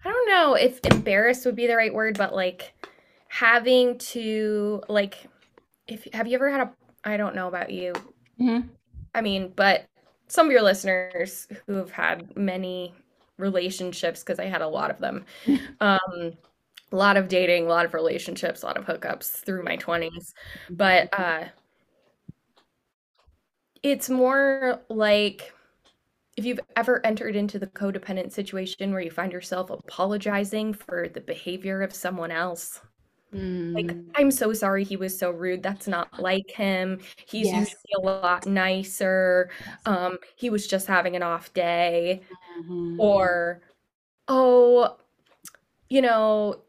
[0.03, 2.73] i don't know if embarrassed would be the right word but like
[3.27, 5.27] having to like
[5.87, 6.71] if have you ever had a
[7.05, 7.93] i don't know about you
[8.39, 8.67] Mhm.
[9.15, 9.85] i mean but
[10.27, 12.93] some of your listeners who have had many
[13.37, 15.25] relationships because i had a lot of them
[15.79, 16.33] um
[16.91, 20.33] a lot of dating a lot of relationships a lot of hookups through my 20s
[20.77, 21.45] but uh
[23.83, 25.53] it's more like
[26.37, 31.21] if you've ever entered into the codependent situation where you find yourself apologizing for the
[31.21, 32.81] behavior of someone else.
[33.75, 34.11] Like Mm.
[34.17, 35.63] i'm so sorry he was so rude.
[35.63, 37.01] That's not like him.
[37.27, 37.53] He's Yes.
[37.53, 39.51] usually a lot nicer.
[39.85, 42.23] Um he was just having an off day.
[42.57, 42.97] Mhm.
[42.97, 43.61] or
[44.29, 44.97] oh
[45.89, 46.63] you know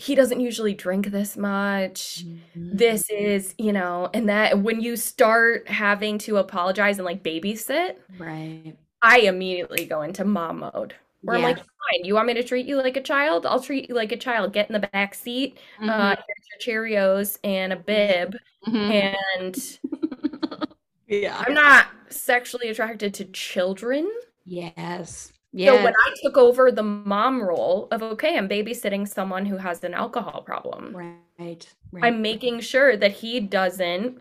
[0.00, 2.24] he doesn't usually drink this much.
[2.24, 2.40] Mhm.
[2.82, 7.96] this is you know and that when you start having to apologize and like babysit
[8.18, 8.74] right.
[9.02, 12.66] I immediately go into mom mode where i'm like fine you want me to treat
[12.66, 13.44] you like a child?
[13.46, 14.52] I'll treat you like a child.
[14.52, 15.84] Get in the back seat uh
[16.16, 16.18] Mhm.
[16.26, 18.36] here's your cheerios and a bib
[18.66, 19.16] Mhm.
[19.44, 19.78] and
[21.08, 21.36] yeah.
[21.46, 24.10] I'm not sexually attracted to children.
[24.46, 29.56] Yes So when I took over the mom role of okay, I'm babysitting someone who
[29.58, 30.94] has an alcohol problem.
[30.94, 32.04] right right.
[32.06, 34.20] I'm making sure that he doesn't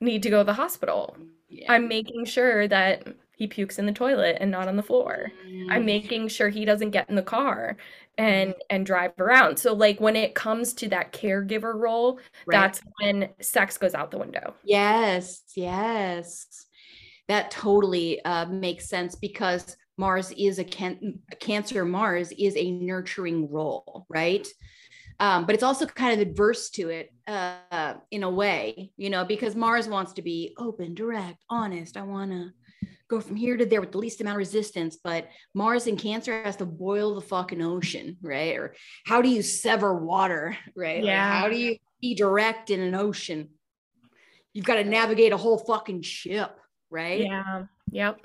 [0.00, 1.16] need to go to the hospital.
[1.48, 1.68] Yeah.
[1.68, 5.32] I'm making sure that he pukes in the toilet and not on the floor.
[5.68, 7.76] I'm Mm, making sure he doesn't get in the car
[8.18, 9.58] and and drive around.
[9.58, 12.56] So like when it comes to that caregiver role, right.
[12.62, 14.54] that's when sex goes out the window.
[14.62, 16.66] Yes, yes.
[17.28, 23.50] That totally uh, makes sense because Mars is a can- Cancer Mars is a nurturing
[23.50, 24.46] role, right?
[25.20, 29.24] Um, but it's also kind of adverse to it uh, in a way, you know,
[29.24, 31.96] because Mars wants to be open, direct, honest.
[31.96, 32.50] I want to
[33.10, 34.96] go from here to there with the least amount of resistance.
[35.02, 38.56] But Mars in Cancer has to boil the fucking ocean, right?
[38.56, 38.76] Or
[39.06, 40.98] how do you sever water, right?
[41.02, 41.40] Like, Yeah.
[41.40, 43.48] how do you be direct in an ocean?
[44.52, 47.22] You've got to navigate a whole fucking ship, right?
[47.22, 47.64] Yeah.
[47.90, 48.20] Yep.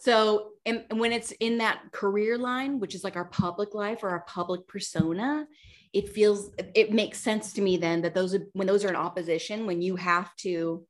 [0.00, 4.08] So, and when it's in that career line, which is like our public life or
[4.08, 5.46] our public persona,
[5.92, 9.66] it feels it makes sense to me then that those when those are in opposition,
[9.66, 10.86] when you have to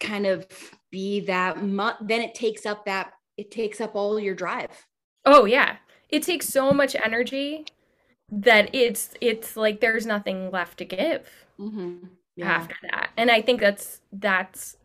[0.00, 0.46] kind of
[0.90, 4.86] be that mu- then it takes up that it takes up all your drive.
[5.26, 5.76] Oh yeah.
[6.08, 7.66] It takes so much energy
[8.32, 11.28] that it's it's like there's nothing left to give
[11.60, 12.06] Mm-hmm.
[12.42, 13.10] after that.
[13.18, 14.77] And I think that's that's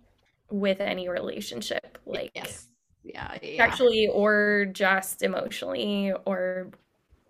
[0.53, 2.67] with any relationship, like yes.
[3.03, 3.37] Yeah.
[3.41, 3.57] yeah.
[3.57, 6.71] sexually or just emotionally or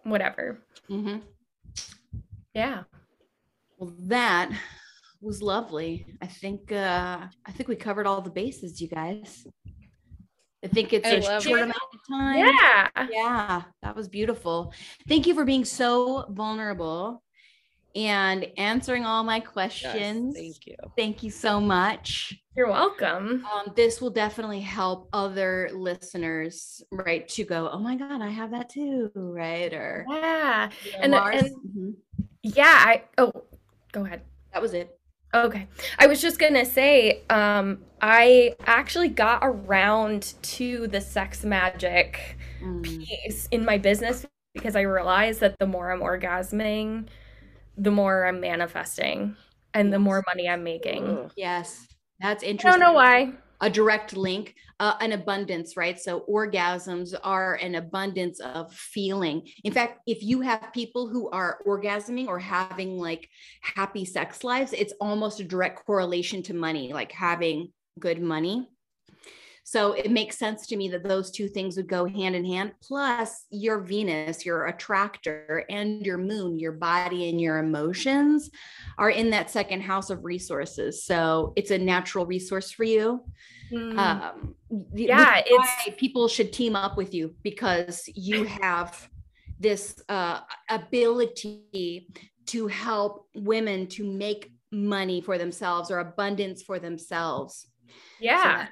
[0.04, 0.60] whatever.
[0.88, 1.18] hmm
[2.54, 2.84] Yeah.
[3.78, 4.52] Well, that
[5.22, 6.06] was lovely.
[6.22, 9.48] I think uh I think we covered all the bases, you guys.
[10.64, 11.64] I think it's I a short it.
[11.64, 12.38] amount of time.
[12.40, 13.08] Yeah.
[13.10, 14.74] Yeah, that was beautiful.
[15.08, 17.23] Thank you for being so vulnerable
[17.96, 20.36] and answering all my Yes, questions.
[20.36, 20.76] thank you.
[20.98, 22.40] Thank you so much.
[22.56, 23.46] You're welcome.
[23.52, 27.28] Um, this will definitely help other listeners, right?
[27.30, 29.74] To go, oh my God, I have that too, right?
[29.74, 30.70] Or Yeah.
[30.86, 31.44] you know, And- Mars.
[31.44, 31.96] and- Mhm.
[32.44, 33.32] Yeah, I oh
[33.92, 34.22] go ahead.
[34.54, 34.98] that was it.
[35.36, 35.68] Okay.
[35.98, 42.84] I was just gonna say, um, I actually got around to the sex magic Mm.
[42.84, 47.08] piece in my business because I realized that the more I'm orgasming,
[47.78, 49.36] the more I'm manifesting
[49.74, 51.32] and the more money I'm making.
[51.36, 51.88] Yes,
[52.20, 52.82] that's interesting.
[52.82, 53.34] I don't know why.
[53.62, 56.00] a direct link, uh, an abundance, right?
[56.00, 59.48] So orgasms are an abundance of feeling.
[59.64, 63.30] In fact, if you have people who are orgasming or having like
[63.62, 68.68] happy sex lives, it's almost a direct correlation to money, like having good money.
[69.66, 72.74] So it makes sense to me that those two things would go hand in hand.
[72.82, 78.50] Plus, your Venus, your attractor, and your moon, your body and your emotions
[78.98, 81.04] are in that second house of resources.
[81.06, 83.24] So it's a natural resource for you
[83.72, 84.56] Mm, um
[84.96, 89.08] Yeah, why people should team up with you because you have
[89.60, 92.08] this uh ability
[92.48, 97.68] to help women to make money for themselves or abundance for themselves
[98.20, 98.68] yeah.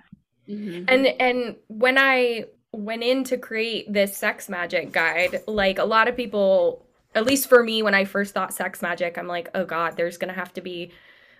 [0.51, 0.85] Mhm.
[0.87, 6.07] And and when I went in to create this sex magic guide, like a lot
[6.07, 6.85] of people,
[7.15, 10.17] at least for me, when I first thought sex magic, I'm like, oh God, there's
[10.17, 10.91] gonna have to be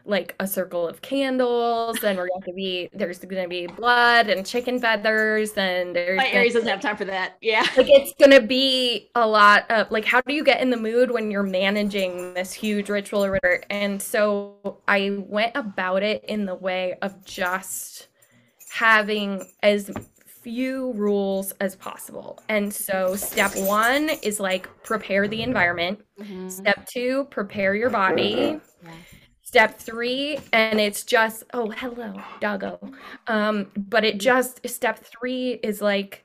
[0.04, 4.46] like a circle of candles, and we're going to be there's gonna be blood and
[4.46, 7.38] chicken feathers, and there's my aries doesn't have time for that.
[7.42, 7.62] Yeah.
[7.78, 11.12] Like it's gonna be a lot of like how do you get in the mood
[11.12, 13.64] when you're managing this huge ritual or whatever?
[13.70, 18.08] And so i went about it in the way of just
[18.72, 19.92] having as
[20.26, 26.50] few rules as possible and so step one is like prepare the environment Mhm.
[26.50, 28.90] step two prepare your body Yeah.
[29.44, 32.80] step three and it's just oh hello doggo
[33.28, 36.24] um but it just step three is like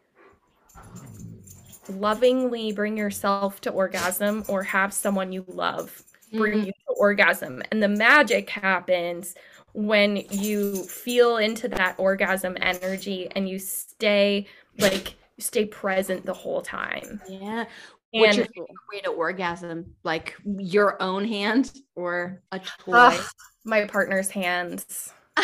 [1.88, 6.66] lovingly bring yourself to orgasm or have someone you love bring Mhm.
[6.66, 9.34] you to orgasm and the magic happens
[9.76, 14.46] when you feel into that orgasm energy and you stay
[14.78, 17.20] like stay present the whole time.
[17.28, 17.66] Yeah.
[18.10, 19.94] What's and your way to orgasm?
[20.02, 23.18] Like your own hand or a toy?
[23.64, 25.12] my partner's hands.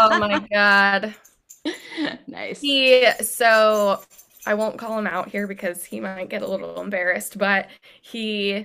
[0.00, 1.12] Oh my god.
[2.28, 2.60] Nice.
[2.60, 4.00] He so
[4.46, 7.66] i won't call him out here because he might get a little embarrassed but
[8.00, 8.64] he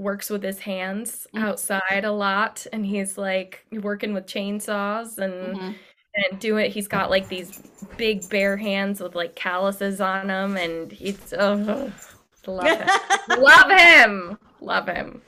[0.00, 1.42] works with his hands Mhm.
[1.42, 5.74] outside a lot and he's like working with chainsaws and Mhm.
[6.14, 7.58] and do it he's got like these
[7.96, 11.92] big bare hands with like calluses on them and he's oh,
[12.46, 12.88] love him
[13.38, 15.22] love him love him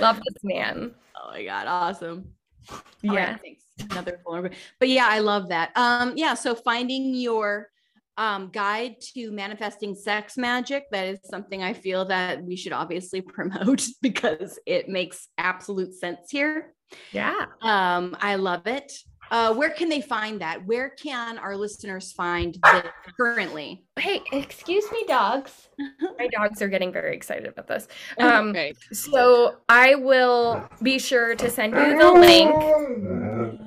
[0.00, 2.24] love this man oh my god awesome
[2.70, 3.60] right, yeah thanks.
[3.90, 4.56] Another vulnerable.
[4.78, 5.72] But yeah, I love that.
[5.74, 7.70] Um, yeah, so finding your
[8.16, 10.84] um, guide to manifesting sex magic.
[10.90, 16.30] That is something I feel that we should obviously promote because it makes absolute sense
[16.30, 16.74] here.
[17.12, 17.46] Yeah.
[17.62, 18.92] Um, I love it.
[19.30, 20.64] Uh, where can they find that?
[20.66, 22.84] Where can our listeners find this
[23.18, 23.82] currently?
[23.98, 25.70] Hey, excuse me, dogs.
[26.18, 27.88] My dogs are getting very excited about this.
[28.18, 28.76] Um, Right.
[28.92, 33.60] so I will be sure to send you the link.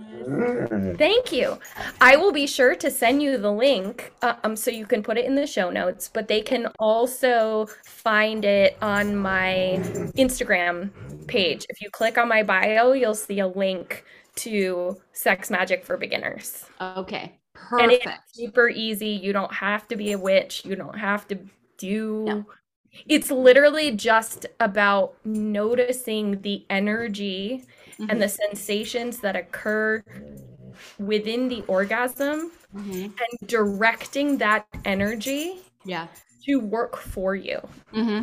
[0.97, 1.57] Thank you.
[2.01, 5.17] I will be sure to send you the link uh, um, so you can put
[5.17, 9.79] it in the show notes, but they can also find it on my
[10.17, 10.89] Instagram
[11.27, 11.65] page.
[11.69, 14.03] If you click on my bio, you'll see a link
[14.37, 16.65] to Sex Magic for Beginners.
[16.97, 17.39] Okay,
[17.71, 18.35] And it's perfect.
[18.35, 19.09] super easy.
[19.09, 20.63] You don't have to be a witch.
[20.65, 21.39] You don't have to
[21.77, 22.23] do.
[22.25, 22.45] No.
[23.07, 27.63] It's literally just about noticing the energy
[27.99, 30.03] Mhm, and the sensations that occur
[30.99, 33.13] within the orgasm mhm.
[33.19, 36.07] and directing that energy Yeah.
[36.45, 37.59] to work for you.
[37.93, 38.21] hmm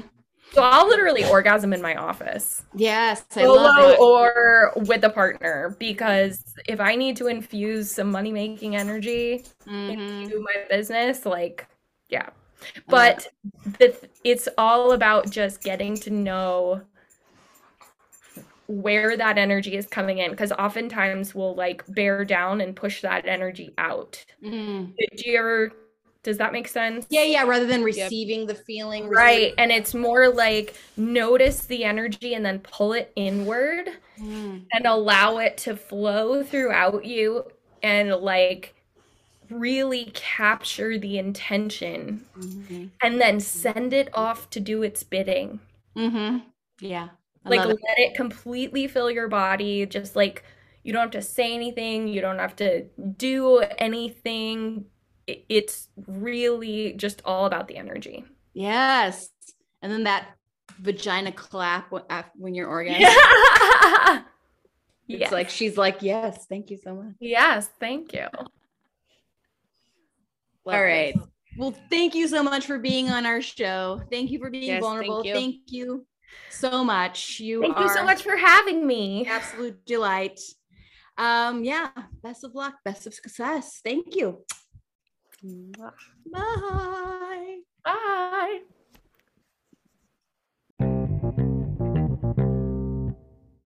[0.53, 4.01] So I'll literally orgasm in my office, Yes, I love solo it.
[4.01, 10.31] or with a partner, because if I need to infuse some money making energy Mhm.
[10.31, 11.67] into my business, like,
[12.09, 12.31] yeah.
[12.89, 13.29] But
[13.79, 16.83] the, it's all about just getting to know
[18.67, 23.27] where that energy is coming in because oftentimes we'll like bear down and push that
[23.27, 24.25] energy out.
[24.43, 24.95] Mhm.
[25.17, 25.73] Do you ever
[26.23, 27.07] does that make sense?
[27.11, 27.43] Yeah, yeah.
[27.45, 29.53] Rather than receiving the feeling, Right.
[29.59, 34.65] And it's more like notice the energy and then pull it inward Mm.
[34.73, 37.45] and allow it to flow throughout you
[37.83, 38.75] and like
[39.51, 42.91] really capture the intention Mhm.
[43.03, 45.61] and then send it off to do its bidding.
[45.95, 46.43] Mhm.
[46.81, 47.09] Yeah.
[47.45, 48.11] I like love let it.
[48.13, 48.15] it.
[48.15, 49.85] completely fill your body.
[49.87, 50.45] Just like
[50.83, 52.85] you don't have to say anything, you don't have to
[53.17, 54.87] do anything.
[55.27, 58.25] It's really just all about the energy.
[58.53, 59.31] Yes.
[59.83, 60.29] And then that
[60.81, 63.01] vagina clap when, af- when you're orgasming.
[63.01, 64.23] Yeah.
[65.07, 65.33] It's yes.
[65.33, 67.15] like she's like, yes, thank you so much.
[67.21, 68.27] yes, thank you.
[70.67, 71.15] All right.
[71.59, 74.01] Well, thank you so much for being on our show.
[74.11, 75.25] Thank you for being Yes, thank vulnerable.
[75.25, 75.35] you.
[75.35, 76.07] Thank you
[76.51, 77.41] so much.
[77.41, 79.27] You Thank are you so much for having me.
[79.27, 80.39] absolute delight.
[81.17, 81.91] Um, yeah,
[82.23, 83.81] best of luck, best of success.
[83.85, 84.39] Thank you.
[86.33, 87.59] Bye.
[87.85, 88.61] Bye.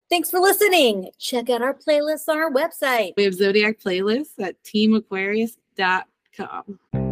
[0.09, 1.09] Thanks for listening.
[1.18, 3.14] Check out our playlists on our website.
[3.18, 7.03] We have Zodiac playlists at teamaquarius.com.